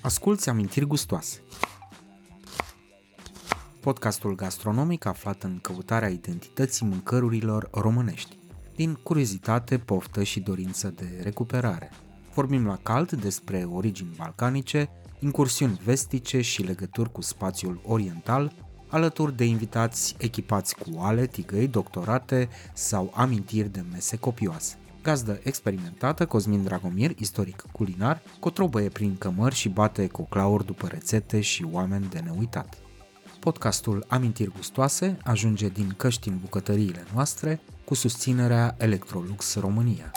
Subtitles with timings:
[0.00, 1.40] Asculți amintiri gustoase.
[3.80, 8.36] Podcastul gastronomic aflat în căutarea identității mâncărurilor românești,
[8.76, 11.90] din curiozitate, poftă și dorință de recuperare.
[12.34, 18.52] Vorbim la cald despre origini balcanice, incursiuni vestice și legături cu spațiul oriental,
[18.88, 24.76] alături de invitați echipați cu ale, tigăi, doctorate sau amintiri de mese copioase.
[25.02, 31.40] Gazdă experimentată, Cosmin Dragomir, istoric culinar, cotrobăie prin cămări și bate cu clauri după rețete
[31.40, 32.78] și oameni de neuitat.
[33.40, 40.10] Podcastul Amintiri Gustoase ajunge din căști în bucătăriile noastre cu susținerea Electrolux România.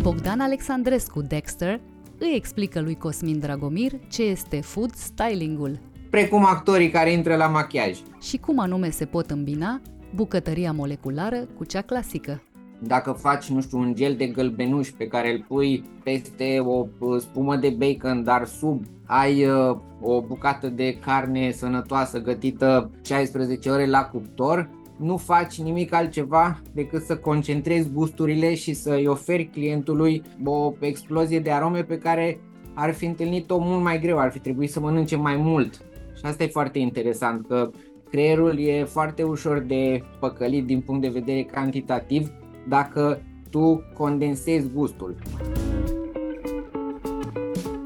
[0.00, 1.80] Bogdan Alexandrescu Dexter
[2.18, 5.78] îi explică lui Cosmin Dragomir ce este food styling-ul
[6.12, 7.98] precum actorii care intră la machiaj.
[8.20, 9.80] și cum anume se pot îmbina
[10.14, 12.42] bucătăria moleculară cu cea clasică.
[12.78, 17.20] Dacă faci, nu știu, un gel de gălbenuș pe care îl pui peste o uh,
[17.20, 23.86] spumă de bacon, dar sub ai uh, o bucată de carne sănătoasă gătită 16 ore
[23.86, 30.72] la cuptor, nu faci nimic altceva decât să concentrezi gusturile și să-i oferi clientului o
[30.80, 32.40] explozie de arome pe care
[32.74, 35.80] ar fi întâlnit-o mult mai greu, ar fi trebuit să mănânce mai mult.
[36.22, 37.70] Și asta e foarte interesant, că
[38.10, 42.30] creierul e foarte ușor de păcălit din punct de vedere cantitativ
[42.68, 45.16] dacă tu condensezi gustul.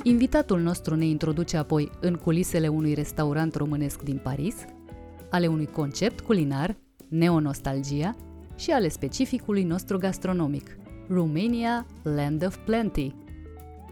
[0.02, 4.54] Invitatul nostru ne introduce apoi în culisele unui restaurant românesc din Paris,
[5.30, 6.76] ale unui concept culinar,
[7.08, 8.16] neonostalgia,
[8.56, 10.76] și ale specificului nostru gastronomic,
[11.08, 13.14] Romania Land of Plenty.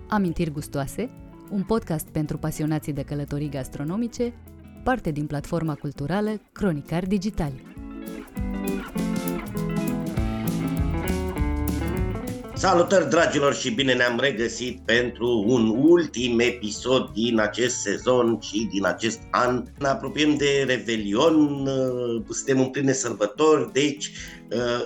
[0.09, 1.11] Amintiri gustoase,
[1.51, 4.33] un podcast pentru pasionații de călătorii gastronomice,
[4.85, 7.63] parte din platforma culturală Cronicar Digitali.
[12.57, 18.87] Salutări dragilor și bine ne-am regăsit pentru un ultim episod din acest sezon și din
[18.87, 19.65] acest an.
[19.79, 21.69] Ne apropiem de Revelion,
[22.31, 24.11] suntem în pline sărbători, deci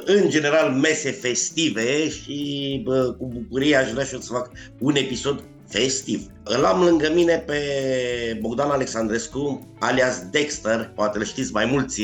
[0.04, 4.97] în general mese festive și bă, cu bucurie aș vrea și eu să fac un
[4.97, 6.27] episod festiv.
[6.45, 7.61] Îl am lângă mine pe
[8.41, 12.03] Bogdan Alexandrescu, alias Dexter, poate îl știți mai mulți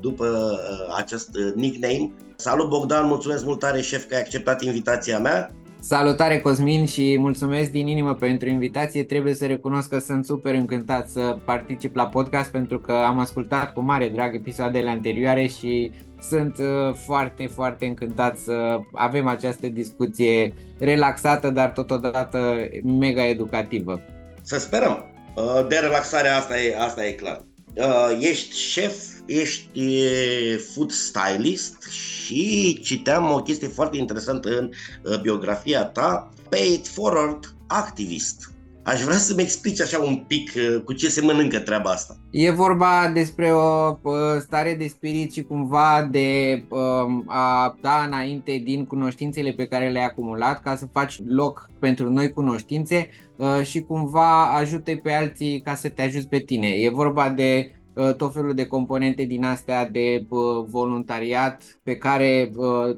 [0.00, 0.58] după
[0.96, 2.12] acest nickname.
[2.36, 5.50] Salut Bogdan, mulțumesc mult tare șef că ai acceptat invitația mea.
[5.80, 9.04] Salutare Cosmin și mulțumesc din inimă pentru invitație.
[9.04, 13.72] Trebuie să recunosc că sunt super încântat să particip la podcast pentru că am ascultat
[13.72, 15.90] cu mare drag episoadele anterioare și
[16.28, 24.00] sunt uh, foarte, foarte încântat să avem această discuție relaxată, dar totodată mega educativă.
[24.42, 25.04] Să sperăm.
[25.34, 27.44] Uh, de relaxare asta e, asta e clar.
[27.74, 28.94] Uh, ești șef,
[29.26, 29.98] ești
[30.74, 34.70] food stylist și citeam o chestie foarte interesantă în
[35.22, 38.55] biografia ta, paid forward activist.
[38.86, 42.16] Aș vrea să-mi explici așa un pic uh, cu ce se mănâncă treaba asta.
[42.30, 43.96] E vorba despre o
[44.40, 50.04] stare de spirit și cumva de um, a da înainte din cunoștințele pe care le-ai
[50.04, 55.74] acumulat ca să faci loc pentru noi cunoștințe uh, și cumva ajute pe alții ca
[55.74, 56.68] să te ajuți pe tine.
[56.68, 60.26] E vorba de uh, tot felul de componente din astea de
[60.68, 62.52] voluntariat pe care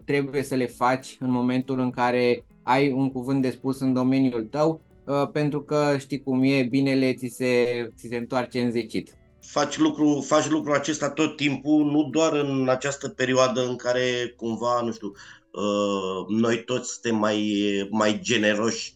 [0.04, 4.48] trebuie să le faci în momentul în care ai un cuvânt de spus în domeniul
[4.50, 4.87] tău Uh,
[5.32, 7.64] pentru că știi cum e, binele ți se,
[7.96, 9.12] ți se întoarce înzecit.
[9.40, 14.80] Faci, lucru, faci lucrul acesta tot timpul, nu doar în această perioadă în care cumva,
[14.80, 15.12] nu știu,
[15.52, 18.92] uh, noi toți suntem mai, mai generoși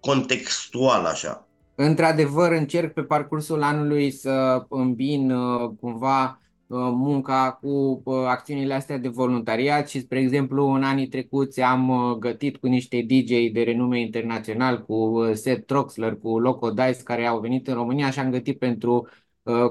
[0.00, 1.48] contextual așa.
[1.74, 8.98] Într-adevăr, încerc pe parcursul anului să îmbin uh, cumva Uh, munca cu uh, acțiunile astea
[8.98, 13.62] de voluntariat și, spre exemplu, în anii trecuți am uh, gătit cu niște DJ de
[13.64, 18.30] renume internațional, cu Seth Troxler, cu Loco Dice, care au venit în România și am
[18.30, 19.08] gătit pentru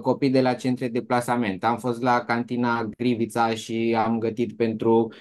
[0.02, 1.64] copii de la centre de plasament.
[1.64, 5.12] Am fost la cantina Grivița și am gătit pentru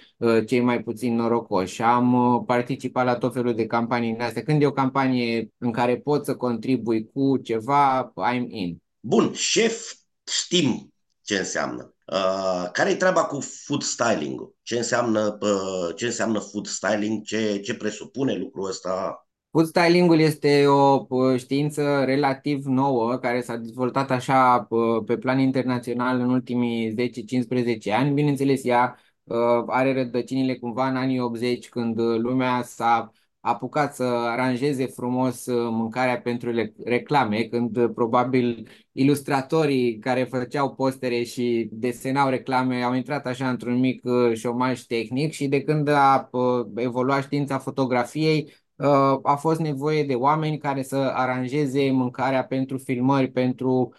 [0.46, 1.82] cei mai puțin norocoși.
[1.82, 4.42] Am participat la tot felul de campanii în astea.
[4.42, 8.76] Când e o campanie în care pot să contribui cu ceva, I'm in.
[9.00, 9.92] Bun, șef,
[10.26, 10.93] știm
[11.24, 11.94] ce înseamnă.
[12.06, 14.54] Uh, care e treaba cu food styling-ul?
[14.62, 17.22] Ce înseamnă, uh, ce înseamnă food styling?
[17.22, 19.26] Ce, ce presupune lucrul ăsta?
[19.50, 21.06] Food styling-ul este o
[21.36, 24.68] știință relativ nouă care s-a dezvoltat așa
[25.06, 26.94] pe plan internațional în ultimii
[27.88, 28.12] 10-15 ani.
[28.14, 28.98] Bineînțeles, ea
[29.66, 33.12] are rădăcinile cumva în anii 80 când lumea s-a
[33.44, 36.50] apucat să aranjeze frumos uh, mâncarea pentru
[36.84, 43.78] reclame, când uh, probabil ilustratorii care făceau postere și desenau reclame au intrat așa într-un
[43.78, 46.30] mic uh, șomaj tehnic și de când a
[46.76, 48.52] evoluat știința fotografiei,
[49.22, 53.94] a fost nevoie de oameni care să aranjeze mâncarea pentru filmări, pentru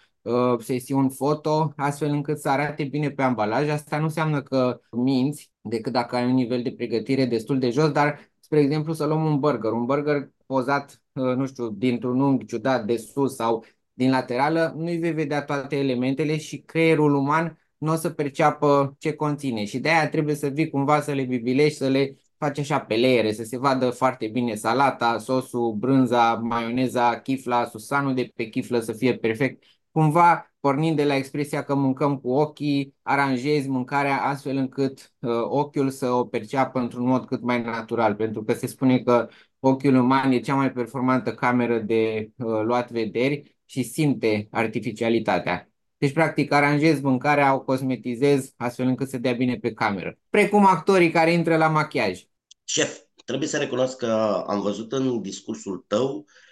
[0.58, 3.68] sesiuni foto, astfel încât să arate bine pe ambalaj.
[3.68, 7.90] Asta nu înseamnă că minți, decât dacă ai un nivel de pregătire destul de jos,
[7.90, 12.44] dar spre exemplu, să luăm un burger, un burger pozat, uh, nu știu, dintr-un unghi
[12.46, 17.92] ciudat de sus sau din laterală, nu-i vei vedea toate elementele și creierul uman nu
[17.92, 21.78] o să perceapă ce conține și de aia trebuie să vii cumva să le bibilești,
[21.78, 27.20] să le faci așa pe leere, să se vadă foarte bine salata, sosul, brânza, maioneza,
[27.20, 29.62] chifla, susanul de pe chiflă să fie perfect.
[29.90, 35.90] Cumva pornind de la expresia că mâncăm cu ochii, aranjezi mâncarea astfel încât uh, ochiul
[35.90, 39.28] să o perceapă într-un mod cât mai natural, pentru că se spune că
[39.60, 45.70] ochiul uman e cea mai performantă cameră de uh, luat vederi și simte artificialitatea.
[45.98, 50.18] Deci, practic, aranjezi mâncarea, o cosmetizezi astfel încât să dea bine pe cameră.
[50.30, 52.22] Precum actorii care intră la machiaj.
[52.64, 56.45] Șef, trebuie să recunosc că am văzut în discursul tău Uh,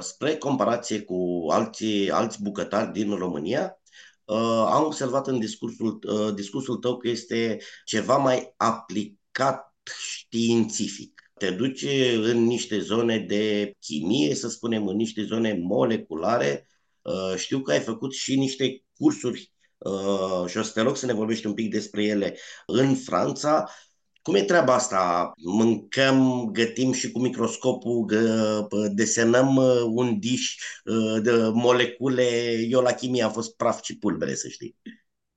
[0.00, 3.80] spre comparație cu alții, alți bucătari din România,
[4.24, 4.36] uh,
[4.66, 11.32] am observat în discursul, uh, discursul tău că este ceva mai aplicat științific.
[11.38, 11.82] Te duci
[12.22, 16.68] în niște zone de chimie, să spunem, în niște zone moleculare.
[17.36, 19.52] Știu că ai făcut și niște cursuri
[20.46, 23.70] și o să te rog să ne vorbești un pic despre ele în Franța
[24.22, 25.32] cum e treaba asta?
[25.44, 32.22] Mâncăm, gătim și cu microscopul, gă, desenăm uh, un dish uh, de molecule.
[32.68, 34.76] Eu la chimie am fost praf și pulbere, să știi.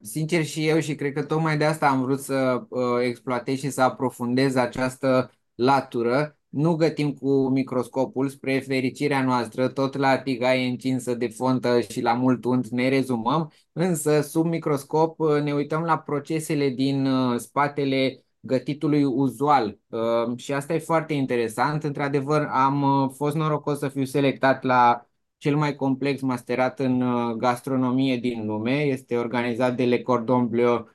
[0.02, 3.70] Sincer și eu și cred că tocmai de asta am vrut să uh, exploatez și
[3.70, 6.38] să aprofundez această latură.
[6.50, 12.14] Nu gătim cu microscopul, spre fericirea noastră, tot la tigaie încinsă de fontă și la
[12.14, 17.08] mult unt ne rezumăm, însă sub microscop ne uităm la procesele din
[17.38, 19.80] spatele gătitului uzual.
[19.88, 21.84] Uh, și asta e foarte interesant.
[21.84, 25.08] Într-adevăr, am uh, fost norocos să fiu selectat la
[25.38, 28.82] cel mai complex masterat în uh, gastronomie din lume.
[28.84, 30.92] Este organizat de Le Cordon Bleu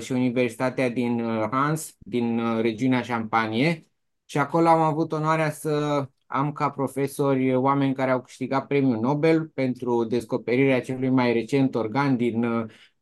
[0.00, 3.86] și Universitatea din Reims, din regiunea Champagne.
[4.24, 9.46] Și acolo am avut onoarea să am ca profesori oameni care au câștigat premiul Nobel
[9.46, 12.44] pentru descoperirea celui mai recent organ din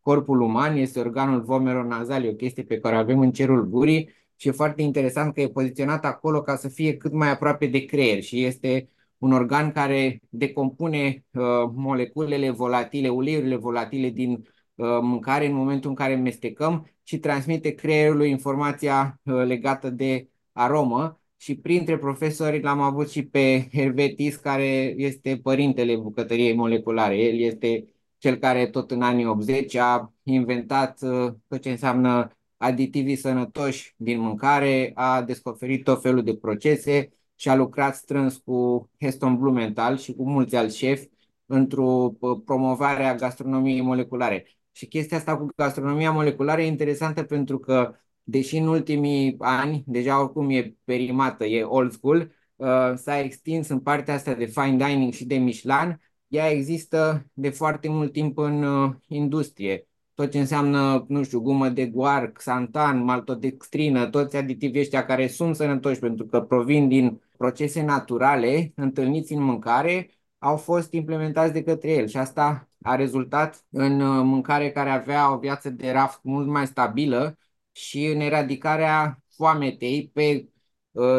[0.07, 4.11] corpul uman, este organul vomeronazal, e o chestie pe care o avem în cerul gurii
[4.37, 7.85] și e foarte interesant că e poziționat acolo ca să fie cât mai aproape de
[7.85, 8.89] creier și este
[9.19, 11.43] un organ care decompune uh,
[11.75, 18.31] moleculele volatile, uleiurile volatile din uh, mâncare în momentul în care mestecăm și transmite creierului
[18.31, 25.41] informația uh, legată de aromă și printre profesori l-am avut și pe Hervetis, care este
[25.43, 27.17] părintele bucătăriei moleculare.
[27.17, 27.85] El este
[28.27, 34.21] cel care tot în anii 80 a inventat uh, tot ce înseamnă aditivii sănătoși din
[34.21, 40.15] mâncare, a descoperit tot felul de procese și a lucrat strâns cu Heston Blumenthal și
[40.15, 41.09] cu mulți alți șefi
[41.47, 44.47] într-o uh, promovare a gastronomiei moleculare.
[44.73, 50.21] Și chestia asta cu gastronomia moleculară e interesantă pentru că, deși în ultimii ani, deja
[50.21, 55.13] oricum e perimată, e old school, uh, s-a extins în partea asta de fine dining
[55.13, 56.01] și de Michelin,
[56.37, 59.89] ea există de foarte mult timp în uh, industrie.
[60.15, 65.57] Tot ce înseamnă, nu știu, gumă de guar, xantan, maltodextrină, toți aditivii ăștia care sunt
[65.57, 71.91] sănătoși pentru că provin din procese naturale întâlniți în mâncare, au fost implementați de către
[71.93, 76.47] el și asta a rezultat în uh, mâncare care avea o viață de raft mult
[76.47, 77.39] mai stabilă
[77.73, 80.56] și în eradicarea foametei pe Uh,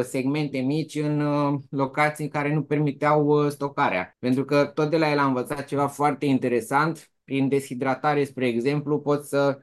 [0.02, 4.16] segmente mici în uh, locații în care nu permiteau uh, stocarea.
[4.20, 7.12] Pentru că tot de la el am învățat ceva foarte interesant.
[7.24, 9.60] Prin deshidratare, spre exemplu, poți să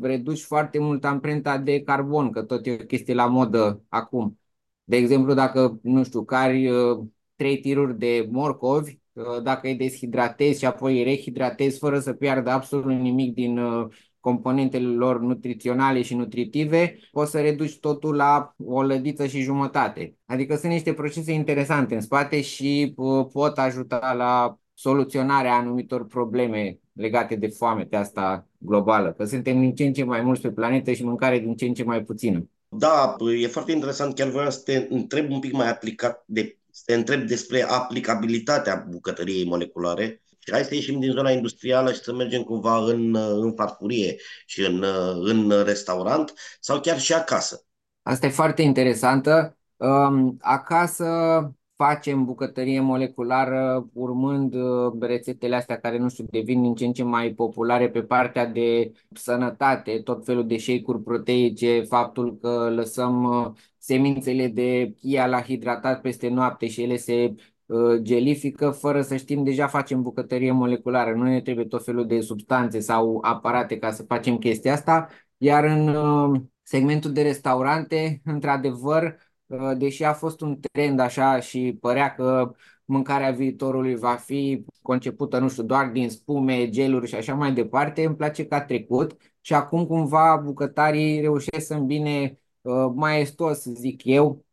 [0.00, 4.40] reduci foarte mult amprenta de carbon, că tot e o chestie la modă acum.
[4.84, 6.70] De exemplu, dacă, nu știu, cari
[7.36, 8.98] trei tiruri de morcovi,
[9.42, 13.58] dacă îi deshidratezi și apoi îi rehidratezi fără să piardă absolut nimic din
[14.26, 20.16] componentele lor nutriționale și nutritive, poți să reduci totul la o lădiță și jumătate.
[20.26, 26.78] Adică sunt niște procese interesante în spate și uh, pot ajuta la soluționarea anumitor probleme
[26.92, 30.92] legate de foamea asta globală, că suntem din ce în ce mai mulți pe planetă
[30.92, 32.48] și mâncare din ce în ce mai puțină.
[32.68, 34.14] Da, e foarte interesant.
[34.14, 38.86] Chiar vreau să te întreb un pic mai aplicat de să te întreb despre aplicabilitatea
[38.90, 40.22] bucătăriei moleculare
[40.52, 44.84] Hai să ieșim din zona industrială și să mergem cumva în, în farfurie și în,
[45.20, 47.64] în restaurant sau chiar și acasă.
[48.02, 49.58] Asta e foarte interesantă.
[49.76, 51.04] Um, acasă
[51.76, 57.02] facem bucătărie moleculară urmând uh, rețetele astea care, nu știu, devin din ce în ce
[57.02, 63.52] mai populare pe partea de sănătate, tot felul de shake-uri proteice, faptul că lăsăm uh,
[63.78, 67.34] semințele de chia la hidratat peste noapte și ele se uh,
[68.02, 71.14] gelifică, fără să știm, deja facem bucătărie moleculară.
[71.14, 75.64] Nu ne trebuie tot felul de substanțe sau aparate ca să facem chestia asta, iar
[75.64, 75.96] în
[76.62, 82.54] segmentul de restaurante, într-adevăr, Uh, deși a fost un trend așa și părea că
[82.84, 88.04] mâncarea viitorului va fi concepută, nu știu, doar din spume, geluri și așa mai departe,
[88.04, 94.04] îmi place că a trecut și acum cumva bucătarii reușesc să îmbine uh, maestos, zic
[94.04, 94.45] eu, uh,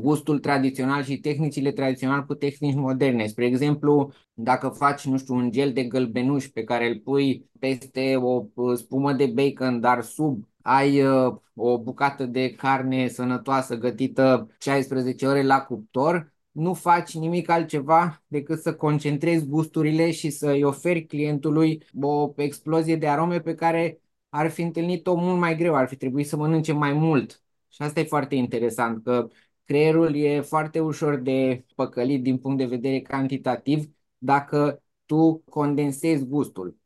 [0.00, 3.26] gustul tradițional și tehnicile tradiționale cu tehnici moderne.
[3.26, 8.16] Spre exemplu, dacă faci, nu știu, un gel de gălbenuș pe care îl pui peste
[8.16, 15.26] o spumă de bacon, dar sub ai uh, o bucată de carne sănătoasă gătită 16
[15.26, 21.82] ore la cuptor, nu faci nimic altceva decât să concentrezi gusturile și să-i oferi clientului
[22.00, 26.28] o explozie de arome pe care ar fi întâlnit-o mult mai greu, ar fi trebuit
[26.28, 27.42] să mănânce mai mult.
[27.68, 29.28] Și asta e foarte interesant, că
[29.70, 33.84] creierul e foarte ușor de păcălit din punct de vedere cantitativ
[34.18, 36.76] dacă tu condensezi gustul.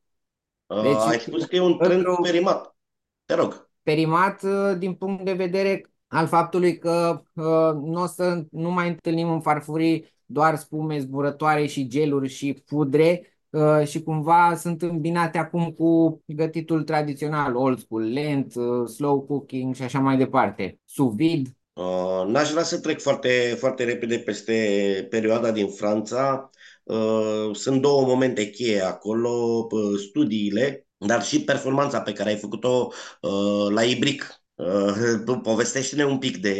[0.67, 2.76] Deci, uh, ai spus că e un trend perimat.
[3.25, 3.71] Te rog.
[3.83, 8.88] Perimat uh, din punct de vedere al faptului că uh, nu o să nu mai
[8.88, 15.38] întâlnim în farfurii doar spume zburătoare și geluri și pudre uh, și cumva sunt îmbinate
[15.38, 18.53] acum cu gătitul tradițional, old school, lent,
[18.88, 20.81] slow cooking și așa mai departe.
[20.85, 21.50] Sous vide.
[21.75, 26.50] Uh, n-aș vrea să trec foarte, foarte repede peste perioada din Franța.
[26.83, 29.66] Uh, sunt două momente cheie acolo,
[30.09, 32.88] studiile dar și performanța pe care ai făcut-o
[33.21, 34.43] uh, la Ibric.
[34.54, 36.54] Uh, povestește-ne un pic de,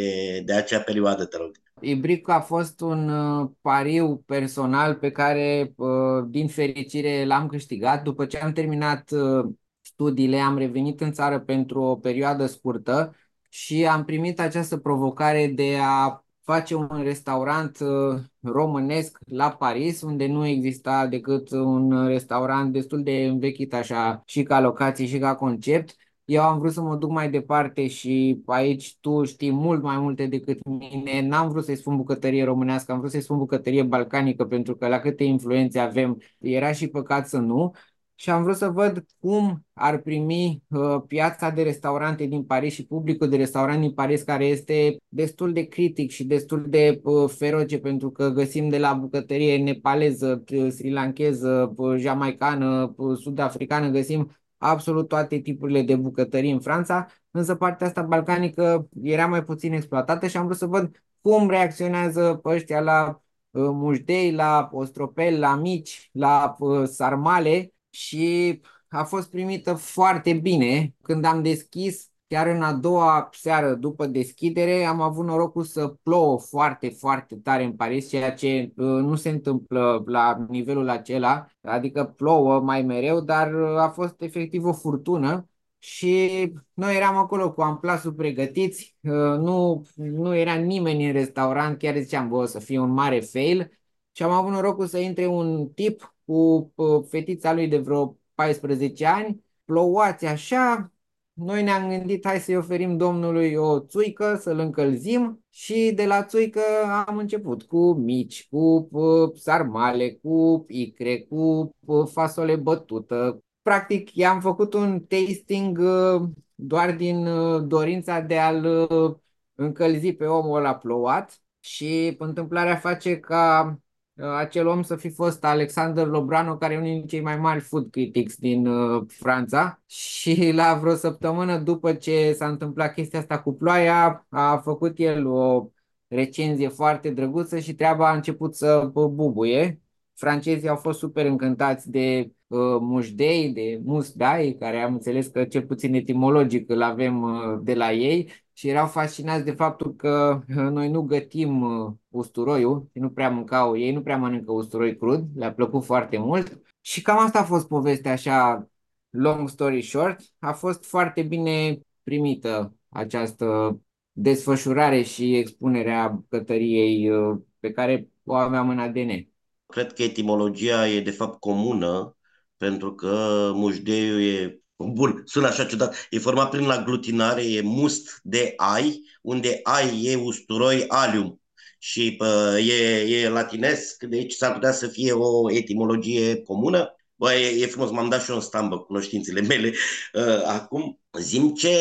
[0.45, 1.51] de acea perioadă, te rog.
[1.81, 8.03] Ibric a fost un uh, pariu personal pe care, uh, din fericire, l-am câștigat.
[8.03, 13.15] După ce am terminat uh, studiile, am revenit în țară pentru o perioadă scurtă
[13.55, 20.27] și am primit această provocare de a face un restaurant uh, românesc la Paris, unde
[20.27, 25.97] nu exista decât un restaurant destul de învechit așa și ca locație și ca concept.
[26.25, 30.27] Eu am vrut să mă duc mai departe și aici tu știi mult mai multe
[30.27, 31.27] decât mine.
[31.27, 34.99] N-am vrut să-i spun bucătărie românească, am vrut să-i spun bucătărie balcanică pentru că la
[34.99, 37.73] câte influențe avem era și păcat să nu
[38.15, 42.87] și am vrut să văd cum ar primi uh, piața de restaurante din Paris și
[42.87, 47.79] publicul de restaurant din Paris, care este destul de critic și destul de uh, feroce,
[47.79, 54.37] pentru că găsim de la bucătărie nepaleză, uh, sri lankeză, uh, jamaicană, uh, sud-africană, găsim
[54.59, 60.27] absolut toate tipurile de bucătării în Franța, însă partea asta balcanică era mai puțin exploatată
[60.27, 66.11] și am vrut să văd cum reacționează ăștia la uh, mușdei, la ostropel, la mici,
[66.13, 70.95] la uh, sarmale, și a fost primită foarte bine.
[71.03, 76.39] Când am deschis, chiar în a doua seară după deschidere, am avut norocul să plouă
[76.39, 82.05] foarte, foarte tare în Paris, ceea ce uh, nu se întâmplă la nivelul acela, adică
[82.05, 85.49] plouă mai mereu, dar uh, a fost efectiv o furtună.
[85.79, 91.97] Și noi eram acolo cu amplasul pregătiți, uh, nu, nu era nimeni în restaurant, chiar
[91.97, 93.79] ziceam, bă, o să fie un mare fail.
[94.13, 96.73] Și am avut norocul să intre un tip cu
[97.09, 100.93] fetița lui de vreo 14 ani, plouați așa,
[101.33, 106.61] noi ne-am gândit hai să-i oferim domnului o țuică, să-l încălzim și de la țuică
[107.07, 108.89] am început cu mici, cu
[109.35, 111.71] sarmale, cu icre, cu
[112.13, 113.43] fasole bătută.
[113.63, 116.23] Practic i-am făcut un tasting uh,
[116.55, 119.15] doar din uh, dorința de a-l uh,
[119.55, 123.84] încălzi pe omul ăla plouat și întâmplarea face ca Uh,
[124.17, 127.91] acel om să fi fost Alexander Lobrano, care e unul din cei mai mari food
[127.91, 133.53] critics din uh, Franța și la vreo săptămână după ce s-a întâmplat chestia asta cu
[133.53, 135.69] ploaia, a făcut el o
[136.09, 139.81] recenzie foarte drăguță și treaba a început să bubuie.
[140.15, 145.63] Francezii au fost super încântați de uh, mușdei, de musdai, care am înțeles că cel
[145.63, 150.55] puțin etimologic îl avem uh, de la ei și erau fascinați de faptul că uh,
[150.55, 155.25] noi nu gătim uh, usturoiul și nu prea mâncau, ei nu prea mănâncă usturoi crud,
[155.35, 158.69] le-a plăcut foarte mult și cam asta a fost povestea așa,
[159.11, 163.79] long story short, a fost foarte bine primită această
[164.13, 169.29] desfășurare și expunerea bucătăriei uh, pe care o aveam în ADN.
[169.67, 172.17] Cred că etimologia e de fapt comună,
[172.57, 176.07] pentru că mușdeiul e Bun, sună așa ciudat.
[176.11, 181.41] E format prin aglutinare, e must de ai, unde ai e usturoi alium
[181.79, 186.95] și pă, e, e latinesc, deci s-ar putea să fie o etimologie comună.
[187.15, 189.73] Bă, e, e frumos, m-am dat și eu în stambă cunoștințele mele
[190.13, 191.01] uh, acum.
[191.21, 191.77] Zim ce,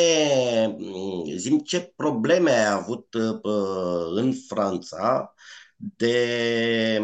[1.36, 5.34] zim ce probleme ai avut uh, în Franța
[5.76, 7.00] de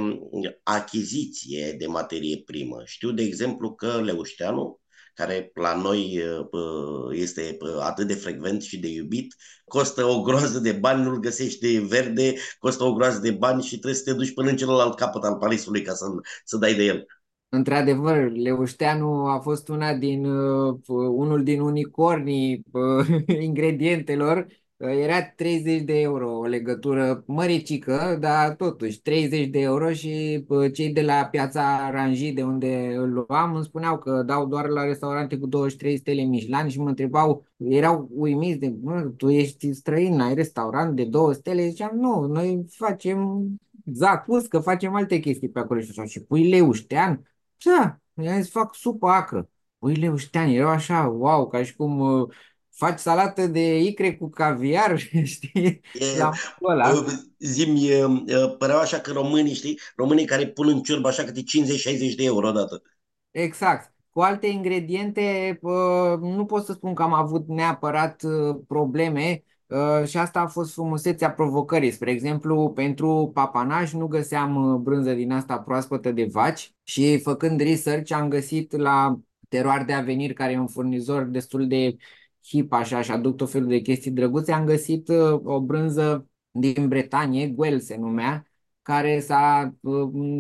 [0.64, 2.82] achiziție de materie primă.
[2.86, 4.80] Știu, de exemplu, că Leușteanu,
[5.20, 6.22] care la noi
[6.52, 9.36] uh, este uh, atât de frecvent și de iubit,
[9.66, 13.70] costă o groază de bani, nu-l găsești de verde, costă o groază de bani și
[13.70, 16.06] trebuie să te duci până în celălalt capăt al Parisului ca să,
[16.44, 17.06] să dai de el.
[17.50, 20.80] Într-adevăr, Leușteanu a fost una din, uh,
[21.12, 23.08] unul din unicornii uh,
[23.48, 24.48] ingredientelor.
[24.80, 30.74] Uh, era 30 de euro o legătură măricică, dar totuși 30 de euro și uh,
[30.74, 34.84] cei de la piața Ranji, de unde îl luam, îmi spuneau că dau doar la
[34.84, 38.76] restaurante cu 23 stele Michelin și mă întrebau, erau uimiți de,
[39.18, 41.68] tu ești străin, ai restaurant de 2 stele?
[41.68, 43.48] Ziceam, nu, noi facem
[43.94, 46.06] zacus, că facem alte chestii pe acolo și așa.
[46.06, 47.24] Și pui leuștean?
[47.66, 49.50] Da, mi-a zis, fac supă acră.
[49.80, 52.30] Uile ușteani, erau așa, wow, ca și cum uh,
[52.80, 55.82] faci salată de icre cu caviar, știi?
[55.94, 56.32] E, La
[56.64, 56.90] ăla.
[56.90, 57.06] Uh,
[57.40, 61.42] zim, e, uh, păreau așa că românii, știi, românii care pun în ciorbă așa câte
[61.42, 62.82] 50-60 de euro odată.
[63.32, 63.94] Exact.
[64.10, 65.60] Cu alte ingrediente,
[66.22, 68.24] nu pot să spun că am avut neapărat
[68.68, 71.92] probleme, Uh, și asta a fost frumusețea provocării.
[71.92, 77.60] Spre exemplu, pentru papanaj nu găseam uh, brânză din asta proaspătă de vaci și făcând
[77.60, 79.20] research am găsit la
[79.50, 81.96] Teroar de Avenir, care e un furnizor destul de
[82.50, 86.88] hip așa și aduc tot felul de chestii drăguțe, am găsit uh, o brânză din
[86.88, 88.48] Bretanie, Guel se numea,
[88.82, 89.74] care s-a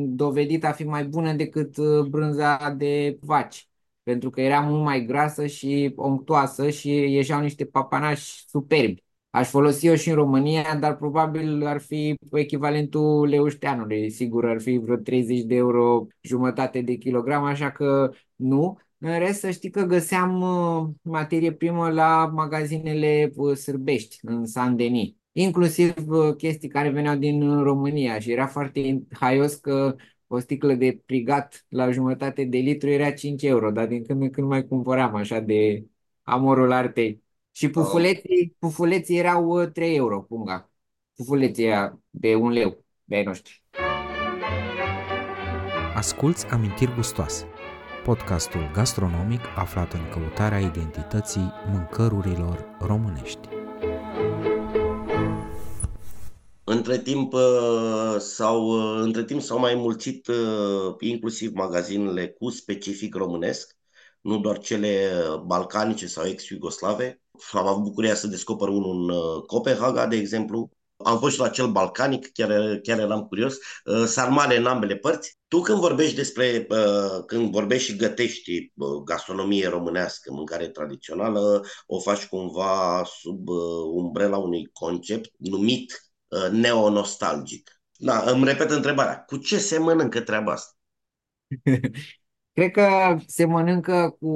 [0.07, 1.77] dovedit a fi mai bună decât
[2.09, 3.69] brânza de vaci
[4.09, 9.03] pentru că era mult mai grasă și onctoasă și ieșeau niște papanași superbi.
[9.29, 14.09] Aș folosi-o și în România, dar probabil ar fi echivalentul leușteanului.
[14.09, 18.79] Sigur, ar fi vreo 30 de euro jumătate de kilogram, așa că nu.
[19.01, 24.75] În rest, să știi că găseam uh, materie primă la magazinele uh, sârbești, în San
[24.75, 25.13] Denis.
[25.31, 29.95] Inclusiv uh, chestii care veneau din România și era foarte haios că
[30.27, 34.29] o sticlă de prigat la jumătate de litru era 5 euro, dar din când în
[34.29, 35.85] când mai cumpăram așa de
[36.23, 37.23] amorul artei.
[37.51, 40.71] Și pufuleții, pufuleții erau 3 uh, euro punga.
[41.15, 41.69] Pufuleții
[42.09, 43.63] de un leu de ai noștri.
[45.95, 47.45] Asculți Amintiri Gustoase,
[48.09, 53.47] podcastul gastronomic aflat în căutarea identității mâncărurilor românești.
[56.63, 60.27] Între timp, uh, s-au, uh, între timp s-au mai mulțit
[60.99, 63.77] inclusiv magazinele cu specific românesc,
[64.21, 65.11] nu doar cele
[65.45, 70.69] balcanice sau ex-iugoslave, am avut bucuria să descoper unul în uh, Copenhaga, de exemplu.
[71.03, 73.57] Am fost și la cel balcanic, chiar, chiar eram curios.
[73.85, 75.37] Uh, sarmale în ambele părți.
[75.47, 82.25] Tu când vorbești despre, uh, când vorbești și gătești gastronomie românească, mâncare tradițională, o faci
[82.25, 83.47] cumva sub
[83.93, 86.03] umbrela unui concept numit
[86.51, 87.81] neonostalgic.
[87.97, 89.23] Da, îmi repet întrebarea.
[89.23, 90.73] Cu ce se mănâncă treaba asta?
[92.53, 94.27] Cred că se mănâncă cu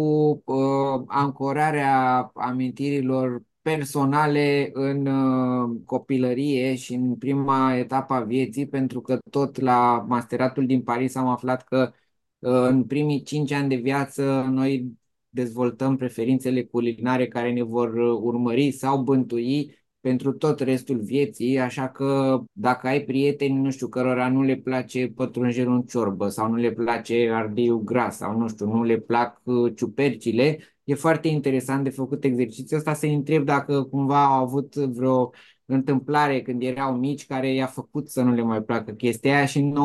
[0.46, 9.20] uh, ancorarea amintirilor personale în uh, copilărie și în prima etapă a vieții, pentru că
[9.30, 11.94] tot la masteratul din Paris am aflat că
[12.40, 14.98] uh, în primii cinci ani de viață noi
[15.30, 21.90] dezvoltăm preferințele culinare care ne vor uh, urmări sau bântui pentru tot restul vieții, așa
[21.90, 26.56] că dacă ai prieteni, nu știu, cărora nu le place pătrunjelul în ciorbă sau nu
[26.56, 31.84] le place ardeiul gras sau nu știu, nu le plac uh, ciupercile, e foarte interesant
[31.84, 35.32] de făcut exercițiul ăsta să-i întreb dacă cumva au avut vreo
[35.66, 39.58] întâmplare când erau mici care i-a făcut să nu le mai placă chestia aia și
[39.58, 39.76] în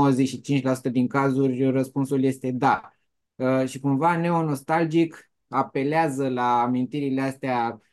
[0.89, 2.93] 95% din cazuri răspunsul este da.
[3.35, 7.88] Uh, și cumva neonostalgic apelează la amintirile astea Uh,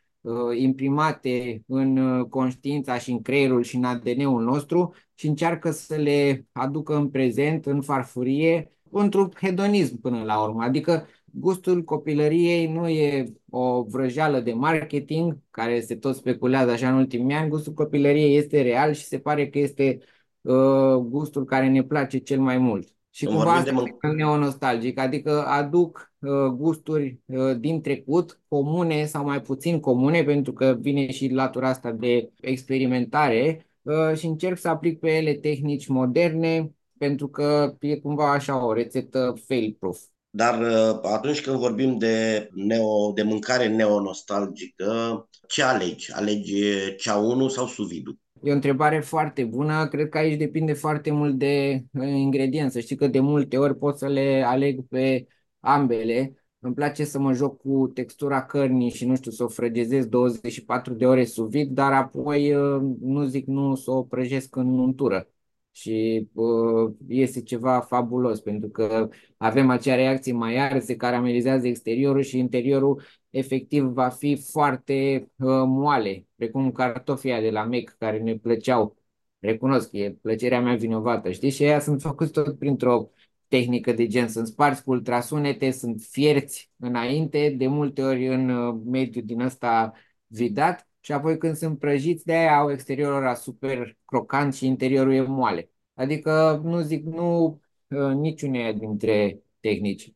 [0.57, 6.47] imprimate în uh, conștiința și în creierul și în ADN-ul nostru și încearcă să le
[6.51, 10.63] aducă în prezent, în farfurie, într-un hedonism până la urmă.
[10.63, 16.95] Adică gustul copilăriei nu e o vrăjeală de marketing care se tot speculează așa în
[16.95, 19.99] ultimii ani, gustul copilăriei este real și se pare că este
[20.41, 22.94] uh, gustul care ne place cel mai mult.
[23.15, 29.41] Și cumva asta e neonostalgic, adică aduc uh, gusturi uh, din trecut, comune sau mai
[29.41, 34.99] puțin comune, pentru că vine și latura asta de experimentare uh, și încerc să aplic
[34.99, 39.99] pe ele tehnici moderne, pentru că e cumva așa o rețetă fail-proof.
[40.30, 46.12] Dar uh, atunci când vorbim de, neo, de mâncare neonostalgică, ce alegi?
[46.12, 48.19] Alegi cea 1 sau suvidu?
[48.45, 49.88] E o întrebare foarte bună.
[49.88, 52.73] Cred că aici depinde foarte mult de uh, ingredienți.
[52.73, 55.27] Să știi că de multe ori pot să le aleg pe
[55.60, 56.36] ambele.
[56.60, 60.93] Îmi place să mă joc cu textura cărnii și nu știu, să o frăgezez 24
[60.93, 65.29] de ore sub vid, dar apoi uh, nu zic nu să o prăjesc în untură
[65.75, 72.21] și uh, este ceva fabulos pentru că avem acea reacție mai are, se caramelizează exteriorul
[72.21, 78.35] și interiorul efectiv va fi foarte uh, moale, precum cartofii de la Mec care ne
[78.38, 78.97] plăceau.
[79.39, 81.49] Recunosc, e plăcerea mea vinovată, știi?
[81.49, 83.09] Și aia sunt făcuți tot printr-o
[83.47, 88.81] tehnică de gen, sunt sparți cu ultrasunete, sunt fierți înainte, de multe ori în uh,
[88.85, 89.93] mediul din ăsta
[90.27, 95.13] vidat și apoi când sunt prăjiți, de aia au exteriorul ăla super crocant și interiorul
[95.13, 95.70] e moale.
[95.94, 100.13] Adică nu zic nu uh, niciuneia dintre tehnici.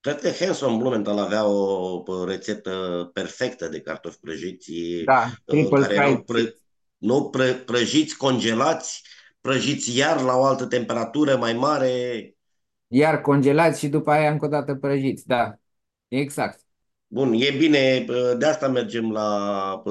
[0.00, 4.72] Cred că Hanson Blumenthal avea o rețetă perfectă de cartofi prăjiți.
[5.04, 6.54] Da, uh, triple care erau pră,
[6.96, 9.02] nu pră, prăjiți, congelați,
[9.40, 12.34] prăjiți iar la o altă temperatură mai mare.
[12.86, 15.54] Iar congelați și după aia încă o dată prăjiți, da,
[16.08, 16.61] exact.
[17.12, 18.04] Bun, e bine,
[18.38, 19.82] de asta mergem la,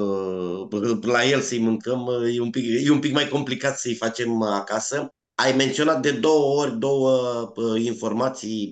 [1.02, 2.08] la el să-i mâncăm.
[2.34, 5.14] E un, pic, e un pic mai complicat să-i facem acasă.
[5.34, 8.70] Ai menționat de două ori două informații,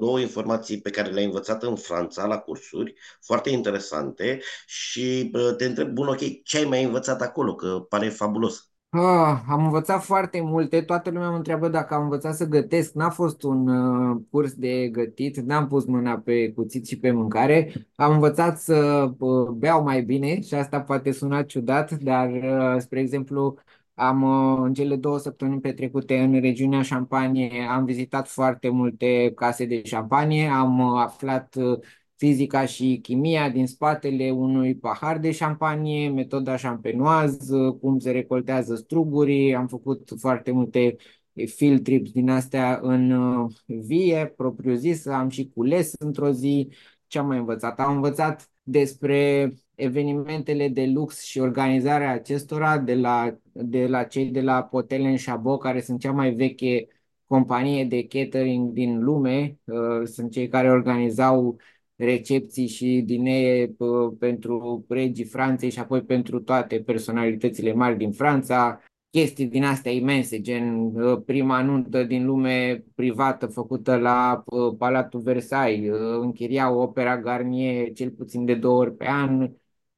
[0.00, 2.94] două informații pe care le-ai învățat în Franța la cursuri,
[3.24, 8.70] foarte interesante și te întreb, bun, ok, ce ai mai învățat acolo, că pare fabulos.
[8.98, 10.80] Ah, am învățat foarte multe.
[10.82, 12.92] Toată lumea mă întreabă dacă am învățat să gătesc.
[12.92, 17.72] N-a fost un uh, curs de gătit, n-am pus mâna pe cuțit și pe mâncare.
[17.94, 23.00] Am învățat să uh, beau mai bine și asta poate suna ciudat, dar, uh, spre
[23.00, 23.56] exemplu,
[23.94, 29.64] am uh, în cele două săptămâni petrecute în regiunea Șampanie, am vizitat foarte multe case
[29.64, 31.78] de șampanie, am uh, aflat uh,
[32.16, 39.54] fizica și chimia din spatele unui pahar de șampanie, metoda șampenoază, cum se recoltează strugurii,
[39.54, 40.96] am făcut foarte multe
[41.44, 46.68] field trips din astea în uh, vie, propriu zis, am și cules într-o zi.
[47.06, 47.80] Ce am mai învățat?
[47.80, 54.40] Am învățat despre evenimentele de lux și organizarea acestora de la, de la cei de
[54.40, 56.88] la Potel Chabot, care sunt cea mai veche
[57.26, 59.58] companie de catering din lume.
[59.64, 61.56] Uh, sunt cei care organizau
[61.96, 63.74] recepții și dinee
[64.18, 68.80] pentru regii Franței și apoi pentru toate personalitățile mari din Franța,
[69.10, 70.92] chestii din astea imense, gen
[71.24, 74.44] prima nuntă din lume privată făcută la
[74.78, 79.50] Palatul Versailles, închiriau opera Garnier cel puțin de două ori pe an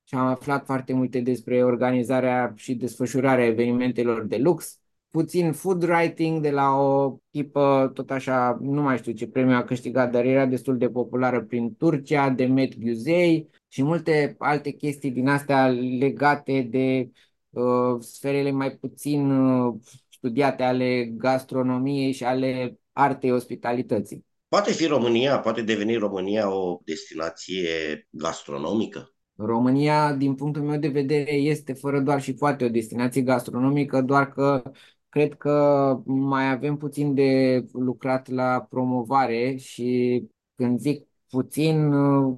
[0.05, 6.43] și am aflat foarte multe despre organizarea și desfășurarea evenimentelor de lux puțin food writing
[6.43, 10.47] de la o tipă, tot așa, nu mai știu ce premiu a câștigat, dar era
[10.47, 15.69] destul de populară prin Turcia, de Met Guzei și multe alte chestii din astea
[15.99, 17.11] legate de
[17.51, 19.75] uh, sferele mai puțin uh,
[20.09, 24.27] studiate ale gastronomiei și ale artei ospitalității.
[24.49, 27.69] Poate fi România, poate deveni România o destinație
[28.11, 29.13] gastronomică?
[29.37, 34.29] România, din punctul meu de vedere, este fără doar și poate o destinație gastronomică, doar
[34.29, 34.63] că
[35.09, 35.53] Cred că
[36.07, 40.23] mai avem puțin de lucrat la promovare și
[40.55, 41.93] când zic puțin,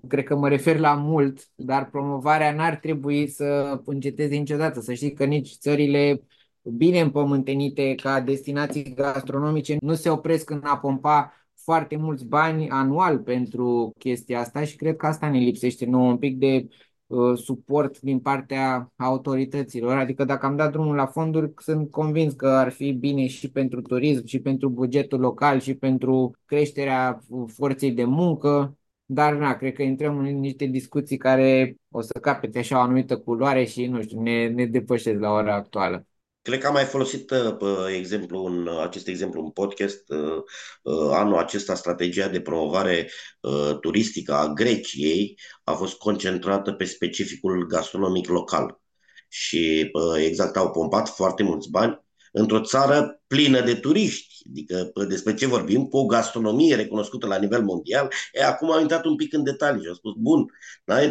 [0.08, 4.80] cred că mă refer la mult, dar promovarea n-ar trebui să înceteze niciodată.
[4.80, 6.22] Să știi că nici țările
[6.62, 13.18] bine împământenite ca destinații gastronomice nu se opresc în a pompa foarte mulți bani anual
[13.18, 16.89] pentru chestia asta și cred că asta ne lipsește nouă un pic de Uh,
[17.34, 19.96] suport din partea autorităților.
[19.96, 23.82] Adică dacă am dat drumul la fonduri, sunt convins că ar fi bine și pentru
[23.82, 28.74] turism, și pentru bugetul local, și pentru creșterea forței de muncă.
[29.04, 33.18] Dar, na, cred că intrăm în niște discuții care o să capete așa o anumită
[33.18, 36.06] culoare și, nu știu, ne, ne depășesc la ora actuală.
[36.42, 40.08] Cred că am mai folosit uh, exemplu în, acest exemplu în podcast.
[40.08, 40.42] Uh,
[40.82, 47.66] uh, anul acesta strategia de promovare uh, turistică a Greciei a fost concentrată pe specificul
[47.66, 48.80] gastronomic local.
[49.28, 52.00] Și uh, exact au pompat foarte mulți bani
[52.32, 54.42] într-o țară plină de turiști.
[54.50, 55.86] Adică despre ce vorbim?
[55.86, 58.12] Cu o gastronomie recunoscută la nivel mondial.
[58.32, 60.46] E, acum am intrat un pic în detalii și am spus, bun,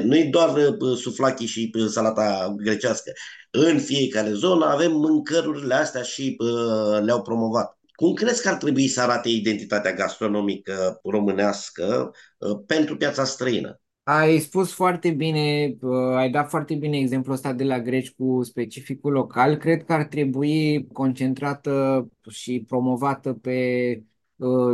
[0.04, 3.12] nu e doar suflachii și salata grecească.
[3.52, 7.78] În fiecare zonă avem mâncărurile astea și uh, le-au promovat.
[7.92, 13.82] Cum crezi că ar trebui să arate identitatea gastronomică românească uh, pentru piața străină?
[14.04, 15.76] Ai spus foarte bine,
[16.16, 19.56] ai dat foarte bine exemplul ăsta de la greci cu specificul local.
[19.56, 24.04] Cred că ar trebui concentrată și promovată pe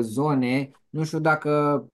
[0.02, 0.72] zone.
[0.96, 1.50] Nu știu dacă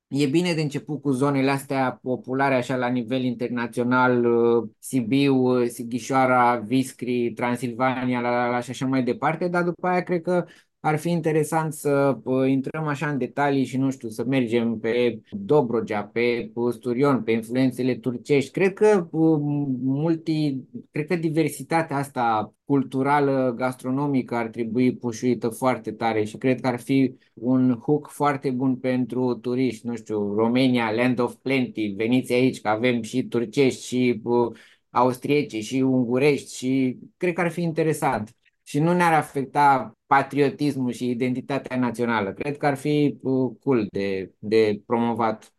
[0.07, 5.67] e bine de început cu zonele astea populare așa la nivel internațional, uh, Sibiu, uh,
[5.67, 10.45] Sighișoara, Viscri, Transilvania la, la, la și așa mai departe, dar după aia cred că
[10.81, 15.21] ar fi interesant să uh, intrăm așa în detalii și nu știu, să mergem pe
[15.29, 18.51] Dobrogea, pe Sturion, pe influențele turcești.
[18.51, 19.39] Cred că uh,
[19.81, 20.57] multi,
[20.91, 26.79] cred că diversitatea asta culturală, gastronomică ar trebui pușuită foarte tare și cred că ar
[26.79, 32.61] fi un hook foarte bun pentru turiști, nu știu, Romania, Land of Plenty, veniți aici
[32.61, 34.57] că avem și turcești și uh,
[34.89, 38.35] austrieci și ungurești și cred că ar fi interesant
[38.71, 42.31] și nu ne-ar afecta patriotismul și identitatea națională.
[42.31, 45.53] Cred că ar fi uh, cool de, de promovat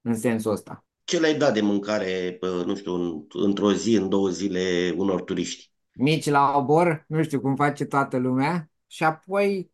[0.00, 0.84] în sensul ăsta.
[1.04, 5.70] Ce le-ai dat de mâncare, nu știu, într-o zi, în două zile, unor turiști?
[5.92, 8.70] Mici la obor, nu știu cum face toată lumea.
[8.86, 9.70] Și apoi,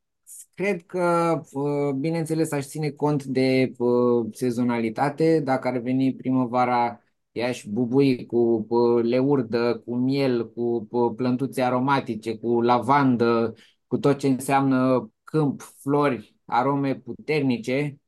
[0.54, 5.40] cred că, uh, bineînțeles, aș ține cont de uh, sezonalitate.
[5.40, 7.00] Dacă ar veni primăvara,
[7.36, 8.66] i-aș bubui cu
[9.02, 13.54] leurdă, cu miel, cu plântuțe aromatice, cu lavandă,
[13.86, 17.98] cu tot ce înseamnă câmp, flori, arome puternice,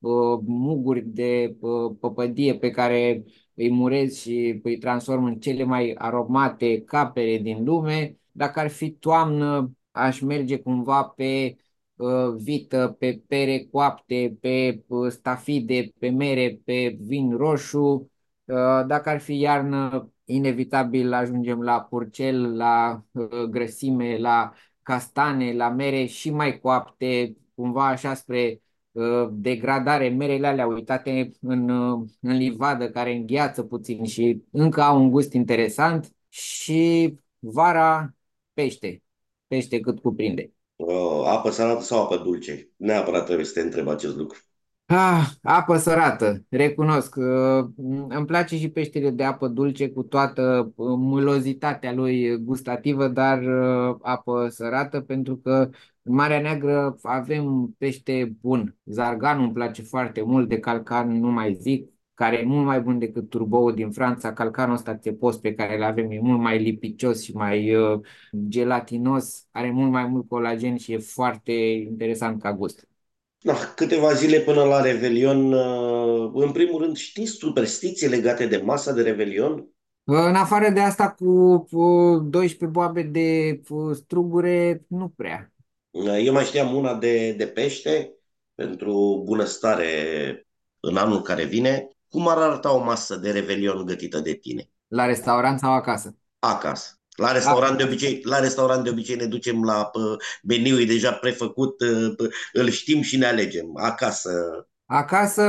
[0.47, 1.57] muguri de
[2.01, 8.19] păpădie pe care îi murez și îi transform în cele mai aromate capere din lume.
[8.33, 11.57] Dacă ar fi toamnă, aș merge cumva pe
[12.37, 18.18] vită, pe pere coapte, pe stafide, pe mere, pe vin roșu, Uh,
[18.87, 26.05] dacă ar fi iarnă, inevitabil ajungem la purcel, la uh, grăsime, la castane, la mere
[26.05, 31.69] și mai coapte, cumva așa spre uh, degradare, merele alea uitate în,
[32.21, 38.15] în livadă care îngheață puțin și încă au un gust interesant și vara
[38.53, 39.03] pește,
[39.47, 40.53] pește cât cuprinde.
[40.77, 42.71] Uh, apă salată sau apă dulce?
[42.77, 44.39] Neapărat trebuie să te întreb acest lucru.
[44.91, 47.17] Ah, apă sărată, recunosc.
[47.17, 47.67] Uh,
[48.09, 53.97] îmi place și peștele de apă dulce cu toată uh, mulozitatea lui gustativă, dar uh,
[54.03, 55.71] apă sărată pentru că
[56.03, 58.77] în Marea Neagră avem pește bun.
[58.85, 62.99] Zarganul îmi place foarte mult, de calcan nu mai zic, care e mult mai bun
[62.99, 64.33] decât turboul din Franța.
[64.33, 67.77] Calcanul ăsta țepos pe care îl avem e mult mai lipicios și mai
[68.49, 72.88] gelatinos, are mult mai mult colagen și e foarte interesant ca gust.
[73.41, 75.53] Da, câteva zile până la Revelion.
[75.53, 79.69] Uh, în primul rând, știți superstiții legate de masa de Revelion?
[80.05, 81.67] În afară de asta, cu
[82.31, 83.61] 12 boabe de
[83.93, 85.53] strugure, nu prea.
[85.91, 88.13] Uh, eu mai știam una de, de pește
[88.55, 89.87] pentru bunăstare
[90.81, 91.89] în anul care vine.
[92.09, 94.71] Cum ar arăta o masă de Revelion gătită de tine?
[94.89, 96.17] La restaurant sau acasă?
[96.39, 96.98] Acasă.
[97.19, 99.91] La restaurant, de obicei, la restaurant de obicei ne ducem la
[100.43, 101.81] meniul deja prefăcut,
[102.53, 103.77] îl știm și ne alegem.
[103.77, 104.31] Acasă
[104.91, 105.43] Acasă,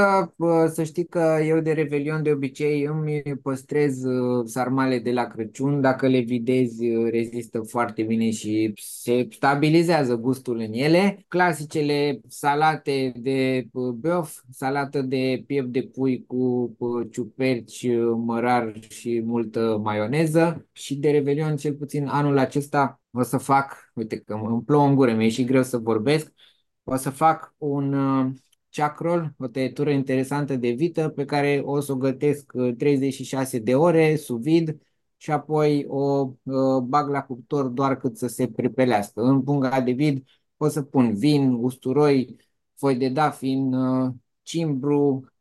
[0.73, 5.81] să știi că eu de Revelion de obicei îmi păstrez uh, sarmale de la Crăciun.
[5.81, 11.25] Dacă le videzi, uh, rezistă foarte bine și se stabilizează gustul în ele.
[11.27, 16.75] Clasicele salate de uh, băf, salată de piept de pui cu
[17.11, 17.87] ciuperci,
[18.25, 20.67] mărar și multă maioneză.
[20.71, 24.95] Și de Revelion, cel puțin anul acesta, o să fac, uite că îmi plouă în
[24.95, 26.33] gură, mi-e și greu să vorbesc,
[26.83, 27.93] o să fac un
[28.71, 33.75] chacrol, o tăietură interesantă de vită pe care o să o gătesc 36 uh, de
[33.75, 34.77] ore sub vid
[35.17, 39.21] și apoi o uh, bag la cuptor doar cât să se prepelească.
[39.21, 40.23] În punga de vid
[40.57, 42.35] o să pun vin, usturoi,
[42.75, 45.31] foi de dafin, uh, cimbru,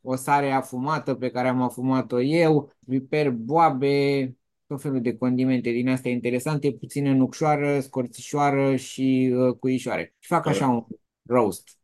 [0.00, 4.36] o sare afumată pe care am afumat-o eu, piper, boabe,
[4.66, 10.14] tot felul de condimente din astea interesante, puțină nucșoară, scorțișoară și cuișoare.
[10.18, 10.84] Și fac așa un
[11.22, 11.79] roast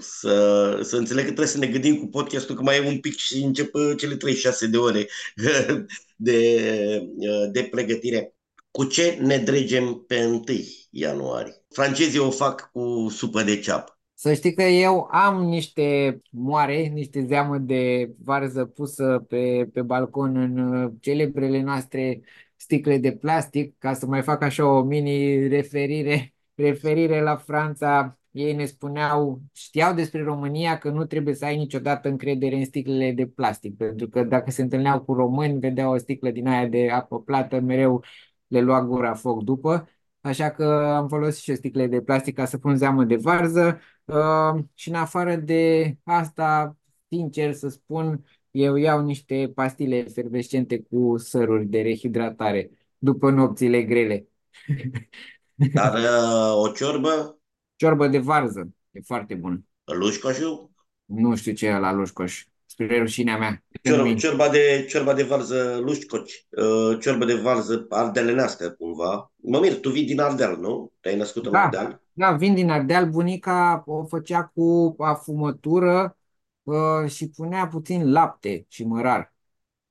[0.00, 3.16] să, să înțeleg că trebuie să ne gândim cu podcastul că mai e un pic
[3.16, 5.06] și încep cele 36 de ore
[6.16, 7.10] de,
[7.52, 8.34] de pregătire.
[8.70, 10.42] Cu ce ne dregem pe 1
[10.90, 11.54] ianuarie?
[11.68, 14.00] Francezii o fac cu supă de ceapă.
[14.14, 20.36] Să știi că eu am niște moare, niște zeamă de varză pusă pe, pe balcon
[20.36, 22.20] în uh, celebrele noastre
[22.56, 28.54] sticle de plastic, ca să mai fac așa o mini referire, referire la Franța ei
[28.54, 33.26] ne spuneau, știau despre România că nu trebuie să ai niciodată încredere în sticlele de
[33.26, 37.20] plastic, pentru că dacă se întâlneau cu români, vedeau o sticlă din aia de apă
[37.20, 38.04] plată, mereu
[38.46, 39.88] le lua gura foc după.
[40.20, 40.64] Așa că
[40.96, 44.94] am folosit și sticle de plastic ca să pun zeamă de varză uh, și în
[44.94, 46.76] afară de asta,
[47.08, 54.28] sincer să spun, eu iau niște pastile efervescente cu săruri de rehidratare după nopțile grele.
[55.74, 57.39] Dar uh, o ciorbă
[57.80, 58.68] Ciorbă de varză.
[58.90, 59.64] E foarte bun.
[59.84, 60.70] Lușcoșu?
[61.04, 62.44] Nu știu ce e la Lușcoș.
[62.66, 63.64] Spre rușinea mea.
[63.82, 69.32] Cior, ciorba, de, ciorba de varză lușcoci, uh, ciorba de varză ardelenească cumva.
[69.36, 70.92] Mă mir, tu vii din Ardeal, nu?
[71.00, 72.02] Te-ai născut în da, Ardeal?
[72.12, 73.08] Da, vin din Ardeal.
[73.08, 76.16] Bunica o făcea cu afumătură
[76.62, 79.34] uh, și punea puțin lapte și mărar.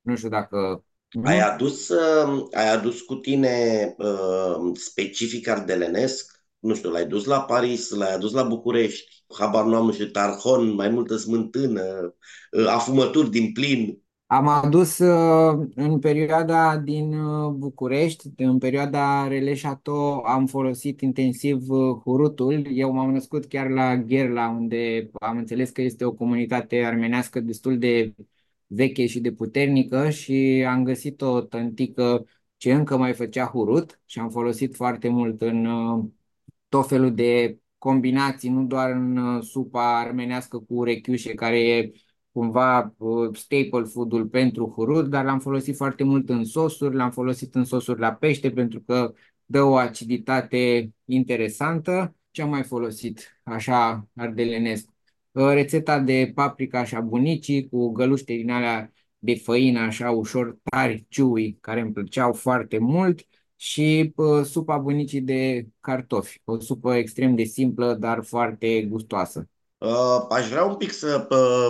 [0.02, 0.84] Nu știu dacă...
[1.24, 6.39] Ai adus, uh, ai adus cu tine uh, specific ardelenesc?
[6.60, 10.06] Nu știu, l-ai dus la Paris, l-ai adus la București, habar nu am, nu știu,
[10.08, 11.82] tarhon, mai multă smântână,
[12.52, 14.02] uh, afumături din plin.
[14.32, 21.98] Am adus uh, în perioada din uh, București, în perioada Releșato, am folosit intensiv uh,
[22.04, 22.68] hurutul.
[22.72, 27.78] Eu m-am născut chiar la Gherla, unde am înțeles că este o comunitate armenească destul
[27.78, 28.14] de
[28.68, 32.26] veche și de puternică și am găsit o tântică
[32.58, 35.68] ce încă mai făcea hurut și am folosit foarte mult în
[36.70, 41.92] tot felul de combinații, nu doar în supa armenească cu urechiușe, care e
[42.32, 47.56] cumva uh, staple food-ul pentru hurut, dar l-am folosit foarte mult în sosuri, l-am folosit
[47.56, 49.14] în sosuri la pește pentru că
[49.46, 52.16] dă o aciditate interesantă.
[52.32, 54.90] Ce am mai folosit așa ardelenesc?
[55.32, 61.06] Uh, rețeta de paprika așa bunicii cu găluște din alea de făină așa ușor tari,
[61.10, 63.28] chewy, care îmi plăceau foarte mult
[63.62, 69.50] și uh, supa bunicii de cartofi, o supă extrem de simplă, dar foarte gustoasă.
[69.78, 71.28] Uh, aș vrea un pic să,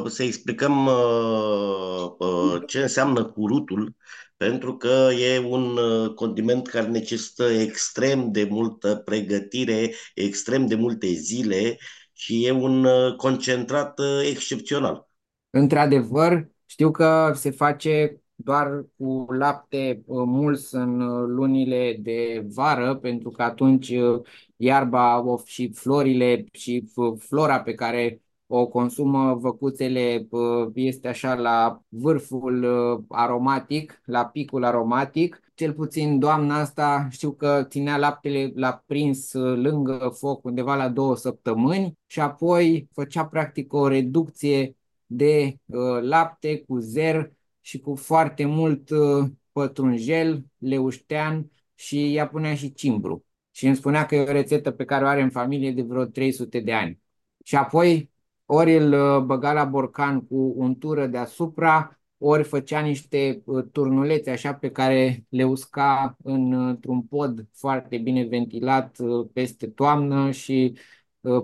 [0.07, 3.95] să explicăm uh, ce înseamnă curutul,
[4.37, 5.77] pentru că e un
[6.15, 11.77] condiment care necesită extrem de multă pregătire, extrem de multe zile
[12.13, 13.99] și e un concentrat
[14.29, 15.07] excepțional.
[15.49, 22.95] Într-adevăr, știu că se face doar cu lapte uh, mulți în uh, lunile de vară,
[22.95, 24.21] pentru că atunci uh,
[24.55, 30.27] iarba și florile și flora pe care o consumă văcuțele
[30.73, 32.65] este așa la vârful
[33.09, 35.41] aromatic, la picul aromatic.
[35.55, 41.15] Cel puțin doamna asta știu că ținea laptele la prins lângă foc undeva la două
[41.15, 44.75] săptămâni și apoi făcea practic o reducție
[45.05, 45.55] de
[46.01, 53.25] lapte cu zer și cu foarte mult uh, pătrunjel, leuștean și ea punea și cimbru.
[53.51, 56.05] Și îmi spunea că e o rețetă pe care o are în familie de vreo
[56.05, 56.99] 300 de ani.
[57.43, 58.11] Și apoi
[58.45, 64.53] ori îl uh, băga la borcan cu untură deasupra, ori făcea niște uh, turnulețe așa
[64.53, 68.97] pe care le usca într-un pod foarte bine ventilat
[69.33, 70.77] peste toamnă și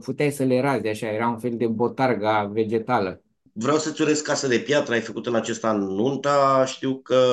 [0.03, 3.24] puteai să le razi așa, era un fel de botarga vegetală.
[3.57, 7.25] Vreau să-ți urez casă de piatră, ai făcut în acest an nunta, știu că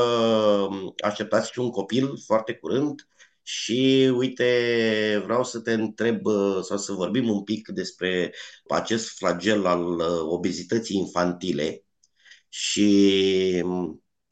[1.05, 3.09] așteptați și un copil foarte curând
[3.43, 6.21] și uite, vreau să te întreb
[6.63, 8.35] sau să vorbim un pic despre
[8.69, 11.85] acest flagel al obezității infantile
[12.49, 13.65] și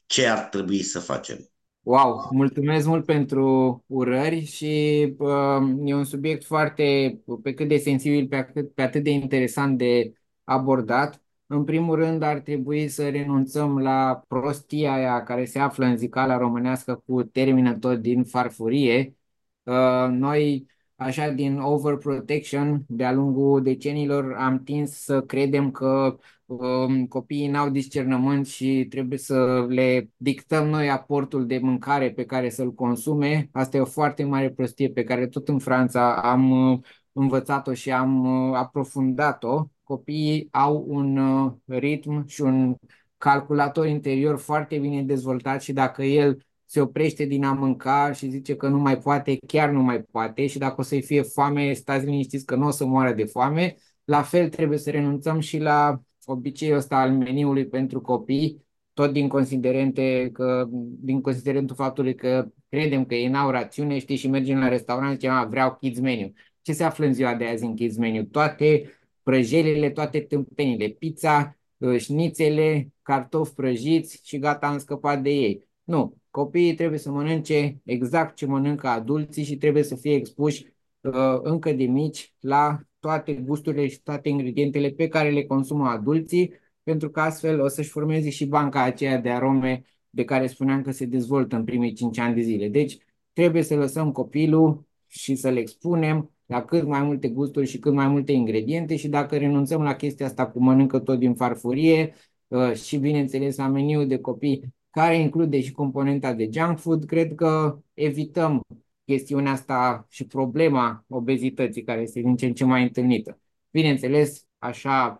[0.05, 1.49] ce ar trebui să facem.
[1.81, 8.27] Wow, mulțumesc mult pentru urări și uh, e un subiect foarte, pe cât de sensibil,
[8.27, 11.20] pe, cât, pe atât de interesant de abordat.
[11.53, 16.37] În primul rând, ar trebui să renunțăm la prostia aia care se află în zicala
[16.37, 19.15] românească cu termină tot din farfurie.
[19.63, 27.47] Uh, noi, așa, din overprotection, de-a lungul decenilor, am tins să credem că um, copiii
[27.47, 33.49] n-au discernământ și trebuie să le dictăm noi aportul de mâncare pe care să-l consume.
[33.51, 36.79] Asta e o foarte mare prostie pe care tot în Franța am uh,
[37.11, 42.75] învățat-o și am uh, aprofundat-o copiii au un uh, ritm și un
[43.17, 48.55] calculator interior foarte bine dezvoltat și dacă el se oprește din a mânca și zice
[48.55, 52.05] că nu mai poate, chiar nu mai poate și dacă o să-i fie foame, stați
[52.05, 53.75] liniștiți că nu o să moară de foame.
[54.03, 59.27] La fel trebuie să renunțăm și la obiceiul ăsta al meniului pentru copii, tot din
[59.27, 60.67] considerente că,
[60.99, 65.19] din considerentul faptului că credem că ei n-au rațiune, știi, și mergem la restaurant și
[65.19, 66.31] zicem, vreau kids menu.
[66.61, 68.23] Ce se află în ziua de azi în kids menu?
[68.23, 68.83] Toate
[69.23, 75.69] prăjelile, toate tâmpenile, pizza, uh, șnițele, cartofi prăjiți și gata, am scăpat de ei.
[75.83, 80.65] Nu, copiii trebuie să mănânce exact ce mănâncă adulții și trebuie să fie expuși
[81.01, 86.53] uh, încă de mici la toate gusturile și toate ingredientele pe care le consumă adulții,
[86.83, 90.91] pentru că astfel o să-și formeze și banca aceea de arome de care spuneam că
[90.91, 92.67] se dezvoltă în primii 5 ani de zile.
[92.67, 92.97] Deci
[93.33, 98.07] trebuie să lăsăm copilul și să-l expunem la cât mai multe gusturi și cât mai
[98.07, 102.13] multe ingrediente și dacă renunțăm la chestia asta cu mănâncă tot din farfurie
[102.47, 107.35] uh, și bineînțeles la meniul de copii care include și componenta de junk food, cred
[107.35, 108.61] că evităm
[109.05, 113.39] chestiunea asta și problema obezității care este din ce în ce mai întâlnită.
[113.71, 115.17] Bineînțeles, așa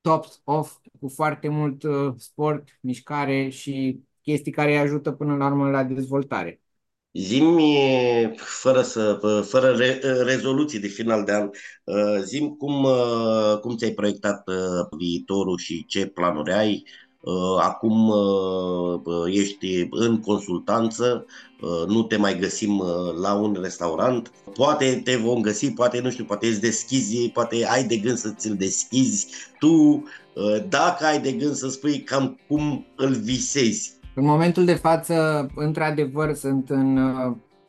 [0.00, 5.46] tops off cu foarte mult uh, sport, mișcare și chestii care îi ajută până la
[5.46, 6.60] urmă la dezvoltare.
[7.12, 11.50] Zimi, fără, să, fără re, rezoluții de final de an,
[11.84, 14.44] uh, zim cum, uh, cum ți-ai proiectat
[14.98, 16.84] viitorul și ce planuri ai
[17.20, 21.26] Uh, acum uh, ești în consultanță,
[21.60, 22.82] uh, nu te mai găsim
[23.20, 27.84] la un restaurant, poate te vom găsi, poate nu știu, poate îți deschizi, poate ai
[27.84, 29.26] de gând să ți-l deschizi
[29.58, 30.04] tu,
[30.68, 33.97] dacă ai de gând să spui cam cum îl visezi.
[34.18, 36.98] În momentul de față, într-adevăr, sunt în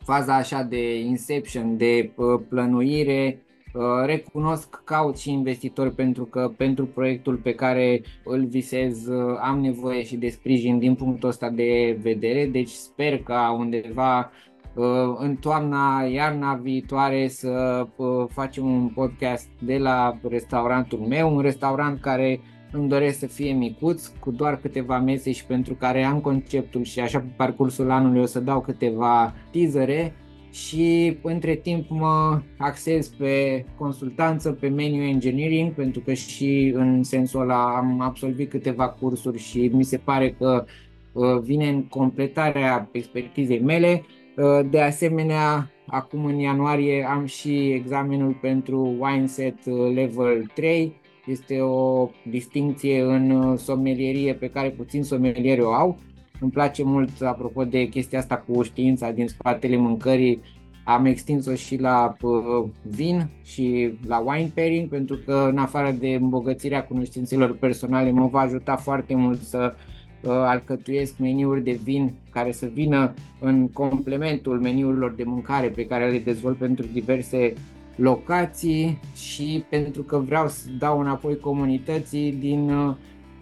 [0.04, 2.10] faza așa de inception, de
[2.48, 3.42] plănuire,
[3.72, 9.38] Uh, recunosc că caut și investitori pentru că pentru proiectul pe care îl visez uh,
[9.40, 14.30] am nevoie și de sprijin din punctul ăsta de vedere, deci sper ca undeva
[14.74, 17.86] uh, în toamna, iarna viitoare să
[18.28, 22.40] facem un podcast de la restaurantul meu, un restaurant care
[22.72, 27.00] îmi doresc să fie micuț, cu doar câteva mese și pentru care am conceptul și
[27.00, 30.14] așa pe parcursul anului o să dau câteva teasere
[30.50, 37.40] și între timp mă axez pe consultanță, pe menu engineering, pentru că și în sensul
[37.40, 40.64] ăla am absolvit câteva cursuri și mi se pare că
[41.12, 44.02] uh, vine în completarea expertizei mele.
[44.36, 50.99] Uh, de asemenea, acum în ianuarie am și examenul pentru Wineset uh, Level 3.
[51.30, 55.98] Este o distinție în somelierie pe care puțin somelieri o au.
[56.40, 60.40] Îmi place mult, apropo de chestia asta cu știința din spatele mâncării,
[60.84, 66.08] am extins-o și la uh, vin și la wine pairing, pentru că în afară de
[66.08, 69.74] îmbogățirea cunoștințelor personale mă va ajuta foarte mult să
[70.22, 76.10] uh, alcătuiesc meniuri de vin care să vină în complementul meniurilor de mâncare pe care
[76.10, 77.54] le dezvolt pentru diverse
[77.96, 82.94] locații și pentru că vreau să dau înapoi comunității din uh,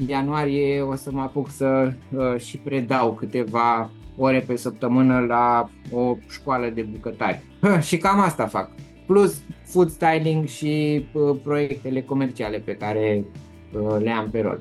[0.07, 6.17] ianuarie o să mă apuc să uh, și predau câteva ore pe săptămână la o
[6.29, 7.43] școală de bucătari.
[7.89, 8.71] și cam asta fac.
[9.07, 13.25] Plus food styling și uh, proiectele comerciale pe care
[13.73, 14.59] uh, le am pe rol.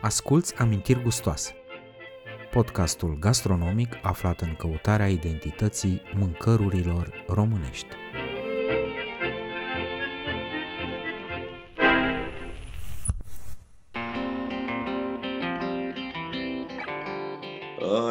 [0.00, 1.54] Asculți amintiri gustoase.
[2.50, 8.03] Podcastul gastronomic aflat în căutarea identității mâncărurilor românești.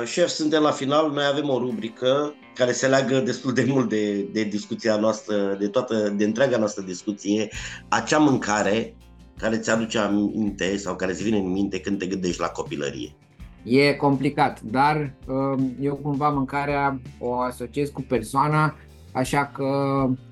[0.05, 1.11] Șef, suntem la final.
[1.11, 5.67] Noi avem o rubrică care se leagă destul de mult de, de discuția noastră, de
[5.67, 7.47] toată, de întreaga noastră discuție,
[7.87, 8.95] acea mâncare
[9.37, 13.15] care ți aduce aminte sau care îți vine în minte când te gândești la copilărie.
[13.63, 18.75] E complicat, dar um, eu cumva mâncarea o asociez cu persoana,
[19.13, 19.65] așa că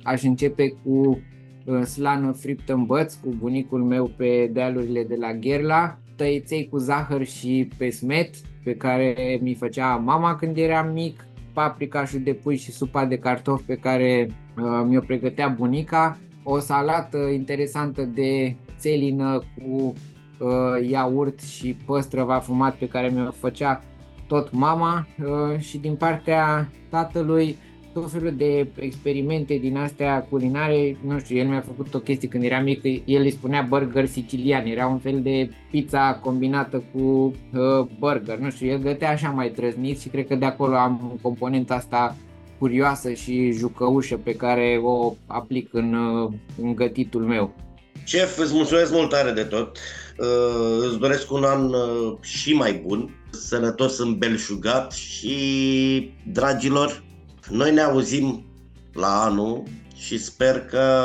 [0.03, 1.21] aș începe cu
[1.65, 6.77] uh, slană friptă în băț cu bunicul meu pe dealurile de la Gherla, tăiței cu
[6.77, 12.71] zahăr și pesmet, pe care mi făcea mama când eram mic, paprikașul de pui și
[12.71, 19.93] supa de cartofi pe care uh, mi-o pregătea bunica, o salată interesantă de țelină cu
[20.39, 23.83] uh, iaurt și păstrăva fumat pe care mi-o făcea
[24.27, 27.57] tot mama uh, și din partea tatălui
[27.93, 32.43] tot felul de experimente din astea culinare, nu știu, el mi-a făcut o chestie când
[32.43, 37.87] era mic, el îi spunea burger sicilian, era un fel de pizza combinată cu uh,
[37.99, 41.73] burger, nu știu, el gătea așa mai trăznit și cred că de acolo am componenta
[41.73, 42.15] asta
[42.59, 46.31] curioasă și jucăușă pe care o aplic în, uh,
[46.61, 47.55] în gătitul meu.
[48.03, 49.77] Șef, îți mulțumesc mult tare de tot.
[50.17, 57.03] Uh, îți doresc un an uh, și mai bun, sănătos, îmbelșugat și, dragilor,
[57.49, 58.45] noi ne auzim
[58.93, 59.63] la anul
[59.95, 61.03] și sper că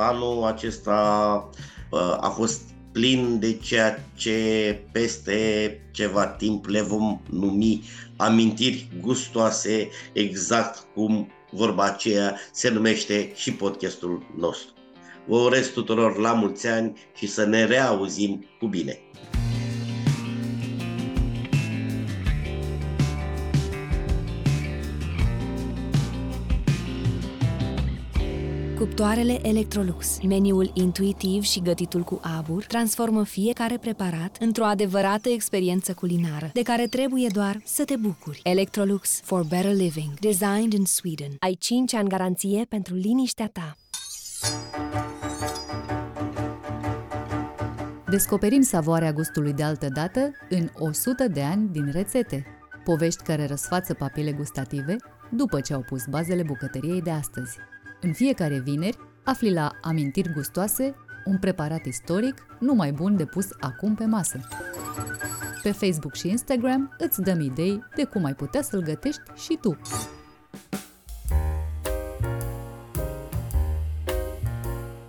[0.00, 1.50] anul acesta
[1.90, 2.60] uh, a fost
[2.92, 7.82] plin de ceea ce peste ceva timp le vom numi
[8.16, 14.72] amintiri gustoase, exact cum vorba aceea se numește și podcastul nostru.
[15.26, 18.98] Vă urez tuturor la mulți ani și să ne reauzim cu bine!
[28.78, 36.50] Cuptoarele Electrolux, meniul intuitiv și gătitul cu abur, transformă fiecare preparat într-o adevărată experiență culinară,
[36.52, 38.40] de care trebuie doar să te bucuri.
[38.44, 41.36] Electrolux for better living, designed in Sweden.
[41.38, 43.74] Ai 5 ani garanție pentru liniștea ta.
[48.10, 52.46] Descoperim savoarea gustului de altă dată în 100 de ani din rețete.
[52.84, 54.96] Povești care răsfață papile gustative
[55.30, 57.56] după ce au pus bazele bucătăriei de astăzi.
[58.06, 60.94] În fiecare vineri afli la Amintiri Gustoase
[61.24, 64.40] un preparat istoric numai bun de pus acum pe masă.
[65.62, 69.78] Pe Facebook și Instagram îți dăm idei de cum ai putea să-l gătești și tu.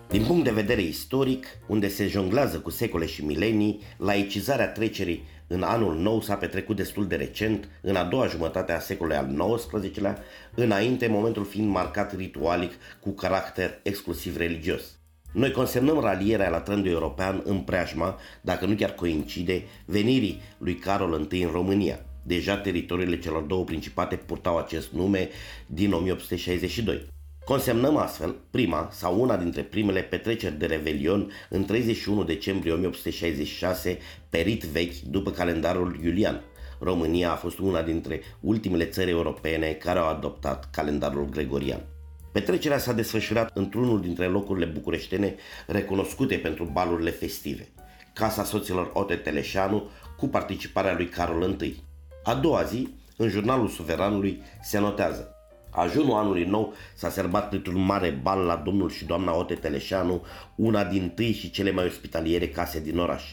[0.10, 5.64] Din punct de vedere istoric, unde se jonglează cu secole și milenii, laicizarea trecerii în
[5.64, 10.18] anul nou s-a petrecut destul de recent, în a doua jumătate a secolului al XIX-lea,
[10.56, 14.98] înainte momentul fiind marcat ritualic cu caracter exclusiv religios.
[15.32, 21.28] Noi consemnăm ralierea la trendul european în preajma, dacă nu chiar coincide, venirii lui Carol
[21.32, 22.00] I în România.
[22.24, 25.30] Deja teritoriile celor două principate purtau acest nume
[25.66, 27.17] din 1862.
[27.48, 33.98] Consemnăm astfel prima sau una dintre primele petreceri de Revelion în 31 decembrie 1866,
[34.30, 36.42] perit vechi după calendarul Iulian.
[36.80, 41.82] România a fost una dintre ultimele țări europene care au adoptat calendarul gregorian.
[42.32, 45.36] Petrecerea s-a desfășurat într-unul dintre locurile bucureștene
[45.68, 47.68] recunoscute pentru balurile festive,
[48.14, 51.84] Casa Soților Ote Teleșanu, cu participarea lui Carol I.
[52.24, 55.32] A doua zi, în jurnalul suveranului, se notează
[55.78, 60.26] Ajunul anului nou s-a serbat printr-un mare bal la domnul și doamna Ote Teleșanu,
[60.56, 63.24] una din tâi și cele mai ospitaliere case din oraș.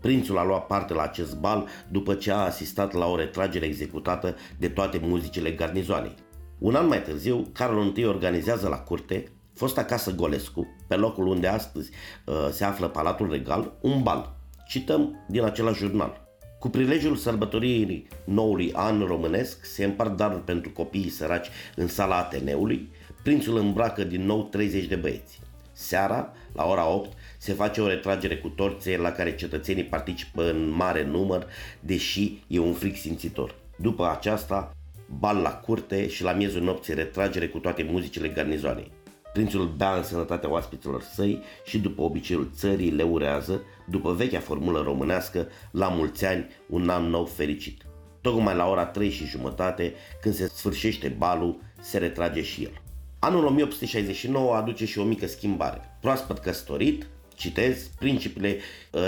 [0.00, 4.36] Prințul a luat parte la acest bal după ce a asistat la o retragere executată
[4.58, 6.14] de toate muzicile garnizoanei.
[6.58, 11.46] Un an mai târziu, Carol I organizează la curte, fosta casă Golescu, pe locul unde
[11.46, 11.90] astăzi
[12.26, 14.36] uh, se află Palatul Regal, un bal.
[14.68, 16.29] Cităm din același jurnal.
[16.60, 22.88] Cu prilejul sărbătoririi noului an românesc se împart daruri pentru copiii săraci în sala Ateneului,
[23.22, 25.40] prințul îmbracă din nou 30 de băieți.
[25.72, 30.68] Seara, la ora 8, se face o retragere cu torțe la care cetățenii participă în
[30.68, 31.46] mare număr,
[31.80, 33.54] deși e un fric simțitor.
[33.76, 34.76] După aceasta,
[35.18, 38.92] bal la curte și la miezul nopții retragere cu toate muzicile garnizoanei.
[39.32, 44.82] Prințul bea în sănătatea oaspeților săi și după obiceiul țării le urează, după vechea formulă
[44.82, 47.82] românească, la mulți ani, un an nou fericit.
[48.20, 52.82] Tocmai la ora 3 și jumătate, când se sfârșește balul, se retrage și el.
[53.18, 55.80] Anul 1869 aduce și o mică schimbare.
[56.00, 58.58] Proaspăt căsătorit, citez, principele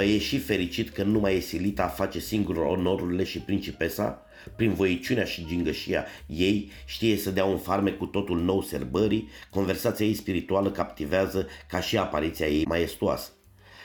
[0.04, 4.74] e și fericit că nu mai e silita a face singur onorurile și principesa, prin
[4.74, 10.14] voiciunea și gingășia ei, știe să dea un farme cu totul nou serbării, conversația ei
[10.14, 13.30] spirituală captivează ca și apariția ei maestoasă.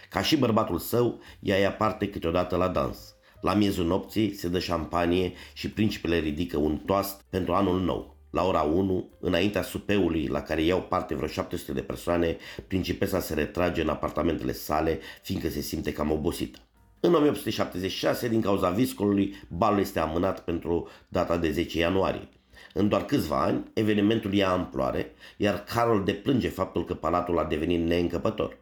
[0.09, 3.15] Ca și bărbatul său, ea ia parte câteodată la dans.
[3.41, 8.17] La miezul nopții se dă șampanie și principele ridică un toast pentru anul nou.
[8.29, 12.37] La ora 1, înaintea supeului la care iau parte vreo 700 de persoane,
[12.67, 16.66] principesa se retrage în apartamentele sale, fiindcă se simte cam obosită.
[16.99, 22.29] În 1876, din cauza viscolului, balul este amânat pentru data de 10 ianuarie.
[22.73, 27.85] În doar câțiva ani, evenimentul ia amploare, iar Carol deplânge faptul că palatul a devenit
[27.85, 28.57] neîncăpător.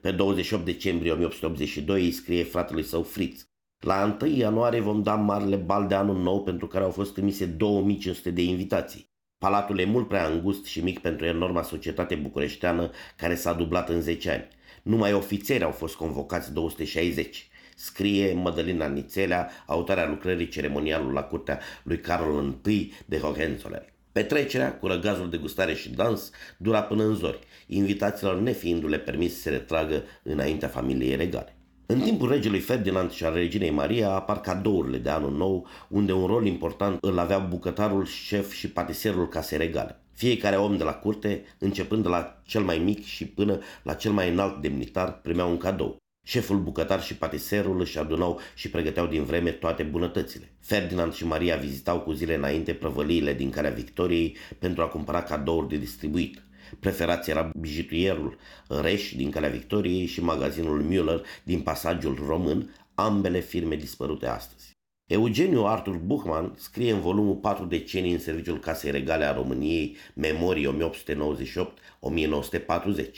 [0.00, 3.48] Pe 28 decembrie 1882 îi scrie fratelui său Fritz.
[3.78, 7.46] La 1 ianuarie vom da marele bal de anul nou pentru care au fost trimise
[7.46, 9.08] 2500 de invitații.
[9.38, 14.00] Palatul e mult prea îngust și mic pentru enorma societate bucureșteană care s-a dublat în
[14.00, 14.48] 10 ani.
[14.82, 17.49] Numai ofițeri au fost convocați 260
[17.80, 23.92] scrie Mădălina Nițelea, autoarea lucrării ceremonialul la curtea lui Carol I de Hohenzollern.
[24.12, 29.40] Petrecerea, cu răgazul de gustare și dans, dura până în zori, invitațiilor nefiindu-le permis să
[29.40, 31.56] se retragă înaintea familiei regale.
[31.86, 36.26] În timpul regelui Ferdinand și al reginei Maria apar cadourile de anul nou, unde un
[36.26, 40.00] rol important îl avea bucătarul, șef și patiserul casei regale.
[40.12, 44.12] Fiecare om de la curte, începând de la cel mai mic și până la cel
[44.12, 45.99] mai înalt demnitar, primea un cadou.
[46.22, 50.52] Șeful bucătar și patiserul își adunau și pregăteau din vreme toate bunătățile.
[50.60, 55.68] Ferdinand și Maria vizitau cu zile înainte prăvăliile din Calea Victoriei pentru a cumpăra cadouri
[55.68, 56.42] de distribuit.
[56.80, 63.76] Preferați era bijituierul Reș din Calea Victoriei și magazinul Müller din pasajul român, ambele firme
[63.76, 64.70] dispărute astăzi.
[65.10, 70.90] Eugeniu Arthur Buchmann scrie în volumul 4 decenii în serviciul Casei Regale a României, Memorii
[73.06, 73.10] 1898-1940.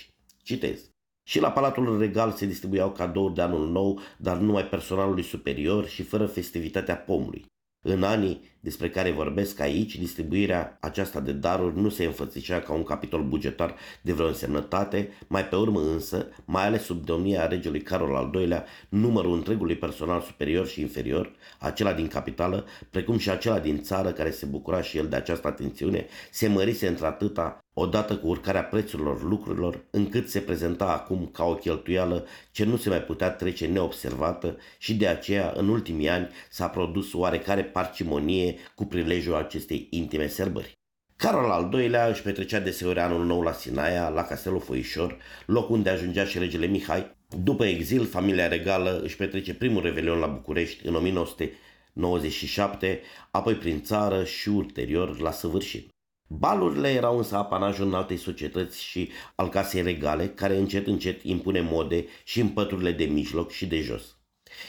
[0.43, 0.92] Citez.
[1.23, 6.03] Și la Palatul Regal se distribuiau cadouri de anul nou, dar numai personalului superior și
[6.03, 7.45] fără festivitatea pomului.
[7.85, 12.83] În anii despre care vorbesc aici, distribuirea aceasta de daruri nu se înfățișea ca un
[12.83, 18.17] capitol bugetar de vreo însemnătate, mai pe urmă însă, mai ales sub domnia regelui Carol
[18.17, 23.83] al II-lea, numărul întregului personal superior și inferior, acela din capitală, precum și acela din
[23.83, 28.65] țară care se bucura și el de această atențiune, se mărise într-atâta odată cu urcarea
[28.65, 33.67] prețurilor lucrurilor, încât se prezenta acum ca o cheltuială ce nu se mai putea trece
[33.67, 40.27] neobservată și de aceea, în ultimii ani, s-a produs oarecare parcimonie cu prilejul acestei intime
[40.27, 40.81] sărbări.
[41.17, 45.17] Carol al II-lea își petrecea deseori anul nou la Sinaia, la Castelul Foișor,
[45.47, 47.17] loc unde ajungea și regele Mihai.
[47.43, 53.01] După exil, familia regală își petrece primul revelion la București în 1997,
[53.31, 55.92] apoi prin țară și ulterior la săvârșit.
[56.39, 62.05] Balurile erau însă apanajul altei societăți și al casei regale, care încet încet impune mode
[62.25, 64.17] și în păturile de mijloc și de jos.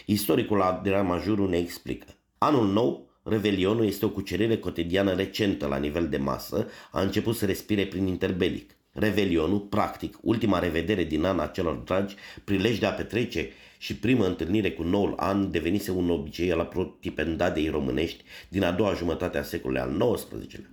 [0.05, 2.07] Istoricul Adrian Majuru ne explică.
[2.37, 7.45] Anul nou, Revelionul este o cucerire cotidiană recentă la nivel de masă, a început să
[7.45, 8.77] respire prin interbelic.
[8.91, 14.25] Revelionul, practic, ultima revedere din an a celor dragi, prilej de a petrece și prima
[14.25, 19.43] întâlnire cu noul an devenise un obicei al protipendadei românești din a doua jumătate a
[19.43, 20.69] secolului al XIX-lea.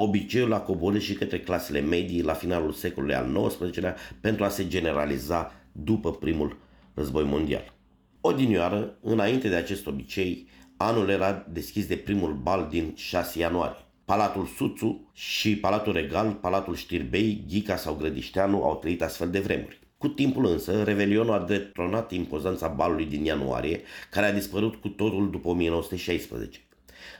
[0.00, 4.68] Obiceiul a coborât și către clasele medii la finalul secolului al XIX-lea pentru a se
[4.68, 6.56] generaliza după primul
[6.94, 7.74] război mondial.
[8.20, 13.84] Odinioară, înainte de acest obicei, anul era deschis de primul bal din 6 ianuarie.
[14.04, 19.80] Palatul Suțu și Palatul Regal, Palatul Știrbei, Ghica sau Grădișteanu au trăit astfel de vremuri.
[19.96, 23.80] Cu timpul însă, Revelionul a detronat impozanța balului din ianuarie,
[24.10, 26.60] care a dispărut cu totul după 1916.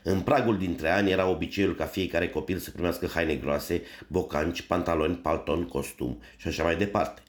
[0.03, 5.15] În pragul dintre ani era obiceiul ca fiecare copil să primească haine groase, bocanci, pantaloni,
[5.15, 7.21] palton, costum și așa mai departe.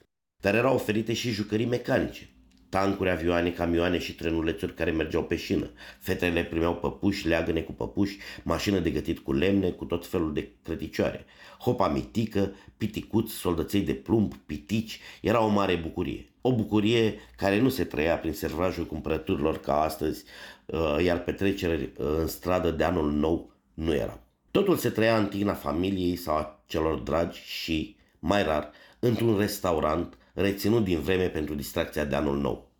[0.42, 2.28] Dar erau oferite și jucării mecanice,
[2.68, 5.70] tancuri, avioane, camioane și trenulețuri care mergeau pe șină.
[5.98, 10.50] Fetele primeau păpuși, leagăne cu păpuși, mașină de gătit cu lemne, cu tot felul de
[10.62, 11.24] crăticioare.
[11.58, 16.24] Hopa mitică, piticuți, soldăței de plumb, pitici, era o mare bucurie.
[16.40, 20.59] O bucurie care nu se trăia prin servajul cumpărăturilor ca astăzi, uh,
[21.04, 24.20] iar petrecere uh, în stradă de anul nou nu era.
[24.50, 30.18] Totul se trăia în tigna familiei sau a celor dragi și, mai rar, într-un restaurant
[30.34, 32.70] reținut din vreme pentru distracția de anul nou.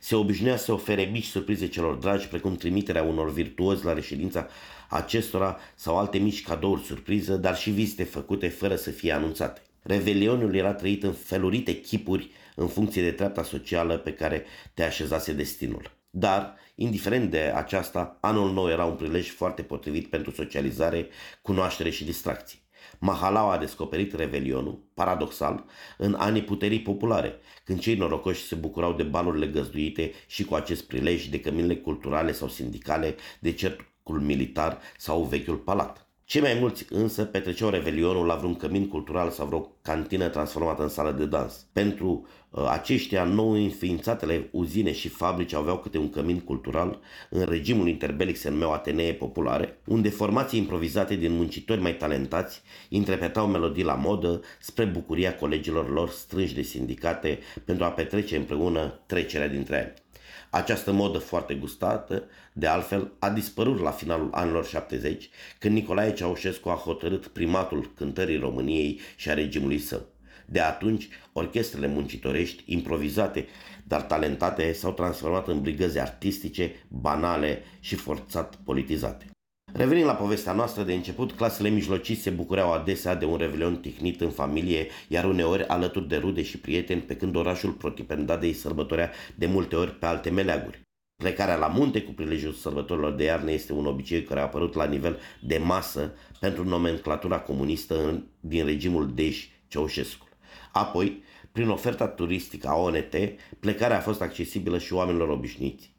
[0.00, 4.46] Se obișnuia să ofere mici surprize celor dragi, precum trimiterea unor virtuozi la reședința
[4.88, 9.60] acestora sau alte mici cadouri surpriză, dar și vizite făcute fără să fie anunțate.
[9.82, 14.44] Revelionul era trăit în felurite chipuri în funcție de treapta socială pe care
[14.74, 15.90] te așezase destinul.
[16.10, 21.08] Dar, indiferent de aceasta, anul nou era un prilej foarte potrivit pentru socializare,
[21.42, 22.58] cunoaștere și distracție.
[22.98, 25.64] Mahalau a descoperit Revelionul, paradoxal,
[25.98, 30.82] în anii puterii populare, când cei norocoși se bucurau de balurile găzduite și cu acest
[30.86, 36.09] prilej de căminele culturale sau sindicale, de cercul militar sau vechiul palat.
[36.30, 40.88] Cei mai mulți însă petreceau revelionul la vreun cămin cultural sau vreo cantină transformată în
[40.88, 41.66] sală de dans.
[41.72, 47.00] Pentru uh, aceștia nou înființatele uzine și fabrici aveau câte un cămin cultural,
[47.30, 53.46] în regimul interbelic se numeau Atenee Populare, unde formații improvizate din muncitori mai talentați interpretau
[53.46, 59.48] melodii la modă spre bucuria colegilor lor strânși de sindicate pentru a petrece împreună trecerea
[59.48, 60.09] dintre ani.
[60.50, 65.28] Această modă foarte gustată, de altfel, a dispărut la finalul anilor 70,
[65.58, 70.06] când Nicolae Ceaușescu a hotărât primatul cântării României și a regimului său.
[70.46, 73.46] De atunci, orchestrele muncitorești, improvizate,
[73.84, 79.29] dar talentate, s-au transformat în brigăzi artistice, banale și forțat politizate.
[79.72, 84.20] Revenind la povestea noastră de început, clasele mijlocii se bucureau adesea de un revelion tihnit
[84.20, 89.46] în familie, iar uneori alături de rude și prieteni, pe când orașul Protipendadei sărbătorea de
[89.46, 90.80] multe ori pe alte meleaguri.
[91.16, 94.84] Plecarea la munte cu prilejul sărbătorilor de iarnă este un obicei care a apărut la
[94.84, 100.28] nivel de masă pentru nomenclatura comunistă din regimul Deș Ceaușescu.
[100.72, 103.14] Apoi, prin oferta turistică a ONT,
[103.60, 105.98] plecarea a fost accesibilă și oamenilor obișnuiți.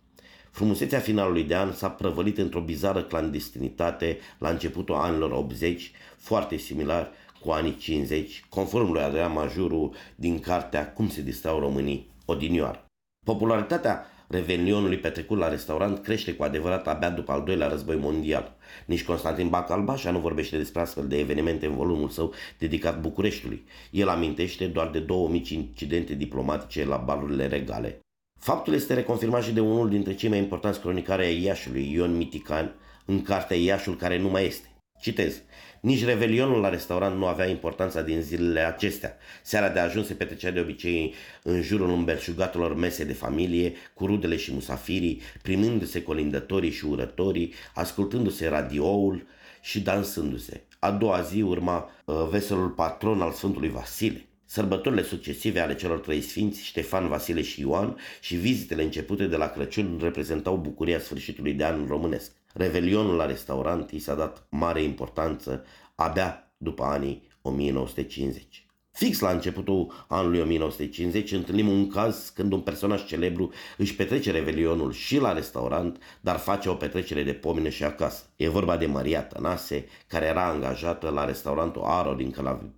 [0.52, 7.12] Frumusețea finalului de an s-a prăvălit într-o bizară clandestinitate la începutul anilor 80, foarte similar
[7.41, 12.86] cu anii 50, conform lui Adrian Majuru din cartea Cum se distrau românii, odinioară.
[13.26, 18.56] Popularitatea Revelionului petrecut la restaurant crește cu adevărat abia după al doilea război mondial.
[18.86, 23.66] Nici Constantin Bacalbașa nu vorbește despre astfel de evenimente în volumul său dedicat Bucureștiului.
[23.91, 27.99] El amintește doar de două mici incidente diplomatice la balurile regale.
[28.42, 32.76] Faptul este reconfirmat și de unul dintre cei mai importanți cronicare ai Iașului, Ion Mitican,
[33.06, 34.68] în cartea Iașul care nu mai este.
[35.02, 35.42] Citez.
[35.82, 39.18] Nici revelionul la restaurant nu avea importanța din zilele acestea.
[39.44, 41.14] Seara de ajuns se petrecea de obicei
[41.44, 48.48] în jurul îmbelșugatelor mese de familie, cu rudele și musafirii, primându-se colindătorii și urătorii, ascultându-se
[48.48, 49.28] radioul
[49.62, 50.64] și dansându-se.
[50.80, 54.26] A doua zi urma uh, veselul patron al Sfântului Vasile.
[54.54, 59.47] Sărbătorile succesive ale celor trei sfinți, Ștefan, Vasile și Ioan, și vizitele începute de la
[59.47, 62.32] Crăciun reprezentau bucuria sfârșitului de an românesc.
[62.54, 68.66] Revelionul la restaurant i s-a dat mare importanță abia după anii 1950.
[68.92, 74.92] Fix la începutul anului 1950 întâlnim un caz când un personaj celebru își petrece revelionul
[74.92, 78.24] și la restaurant, dar face o petrecere de pomină și acasă.
[78.36, 82.36] E vorba de Maria Tănase, care era angajată la restaurantul Aro din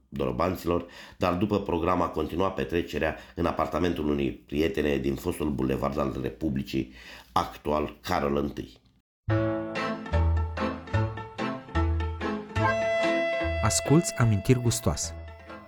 [0.10, 0.86] Dorobanților,
[1.18, 6.94] dar după program a continuat petrecerea în apartamentul unui prietene din fostul bulevard al Republicii,
[7.32, 8.82] actual Carol I.
[13.64, 15.23] Asculți amintiri gustoase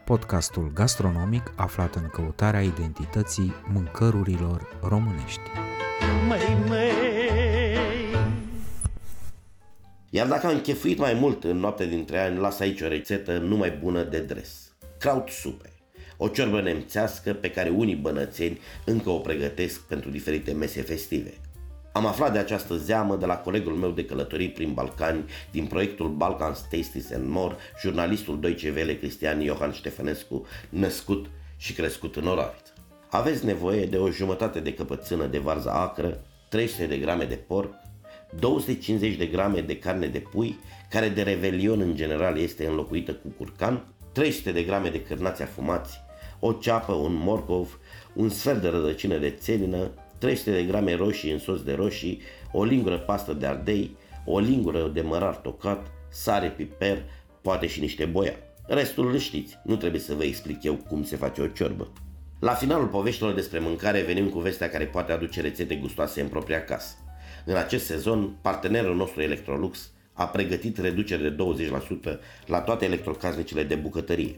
[0.06, 5.39] podcastul gastronomic aflat în căutarea identității mâncărurilor românești.
[6.28, 6.89] Măi, măi.
[10.10, 13.72] Iar dacă am chefuit mai mult în noapte dintre ani, las aici o rețetă numai
[13.72, 14.72] bună de dres.
[14.99, 15.70] Kraut supe.
[16.18, 21.34] O ciorbă nemțească pe care unii bănățeni încă o pregătesc pentru diferite mese festive.
[21.96, 26.10] Am aflat de această zeamă de la colegul meu de călătorii prin Balcani din proiectul
[26.10, 31.26] Balkans Tasties and More, jurnalistul Deutsche Welle Cristian Iohan Ștefănescu, născut
[31.58, 32.74] și crescut în Oravit.
[33.10, 37.74] Aveți nevoie de o jumătate de căpățână de varză acră, 300 de grame de porc,
[38.39, 43.28] 250 de grame de carne de pui, care de revelion în general este înlocuită cu
[43.38, 46.04] curcan, 300 de grame de cârnați afumați,
[46.39, 47.80] o ceapă, un morcov,
[48.14, 52.63] un sfert de rădăcină de țelină, 300 de grame roșii în sos de roșii, o
[52.63, 57.03] lingură pastă de ardei, o lingură de mărar tocat, sare, piper,
[57.41, 58.36] poate și niște boia.
[58.68, 61.91] Restul îl știți, nu trebuie să vă explic eu cum se face o ciorbă.
[62.39, 66.63] La finalul poveștilor despre mâncare venim cu vestea care poate aduce rețete gustoase în propria
[66.63, 66.95] casă.
[67.45, 71.36] În acest sezon, partenerul nostru Electrolux a pregătit reducere de
[72.13, 74.36] 20% la toate electrocasnicele de bucătărie.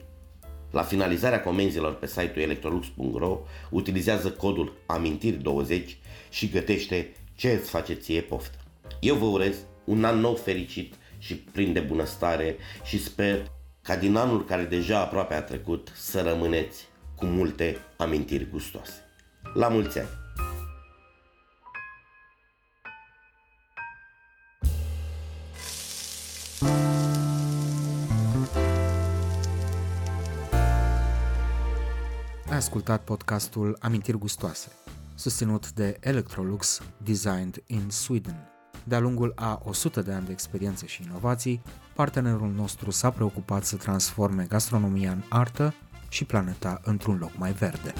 [0.71, 3.39] La finalizarea comenzilor pe site-ul electrolux.ro
[3.69, 5.81] utilizează codul amintiri20
[6.29, 8.57] și gătește ce îți face ție poftă.
[8.99, 13.51] Eu vă urez un an nou fericit și plin de bunăstare și sper
[13.81, 18.93] ca din anul care deja aproape a trecut să rămâneți cu multe amintiri gustoase.
[19.53, 20.26] La mulți ani!
[32.57, 34.71] Ascultat podcastul Amintiri Gustoase,
[35.15, 38.47] susținut de Electrolux Designed in Sweden.
[38.83, 41.61] De-a lungul a 100 de ani de experiență și inovații,
[41.95, 45.73] partenerul nostru s-a preocupat să transforme gastronomia în artă
[46.09, 47.93] și planeta într-un loc mai verde.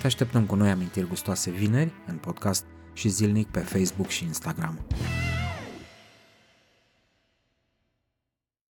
[0.00, 4.78] Te așteptăm cu noi amintiri gustoase vineri, în podcast și zilnic pe Facebook și Instagram.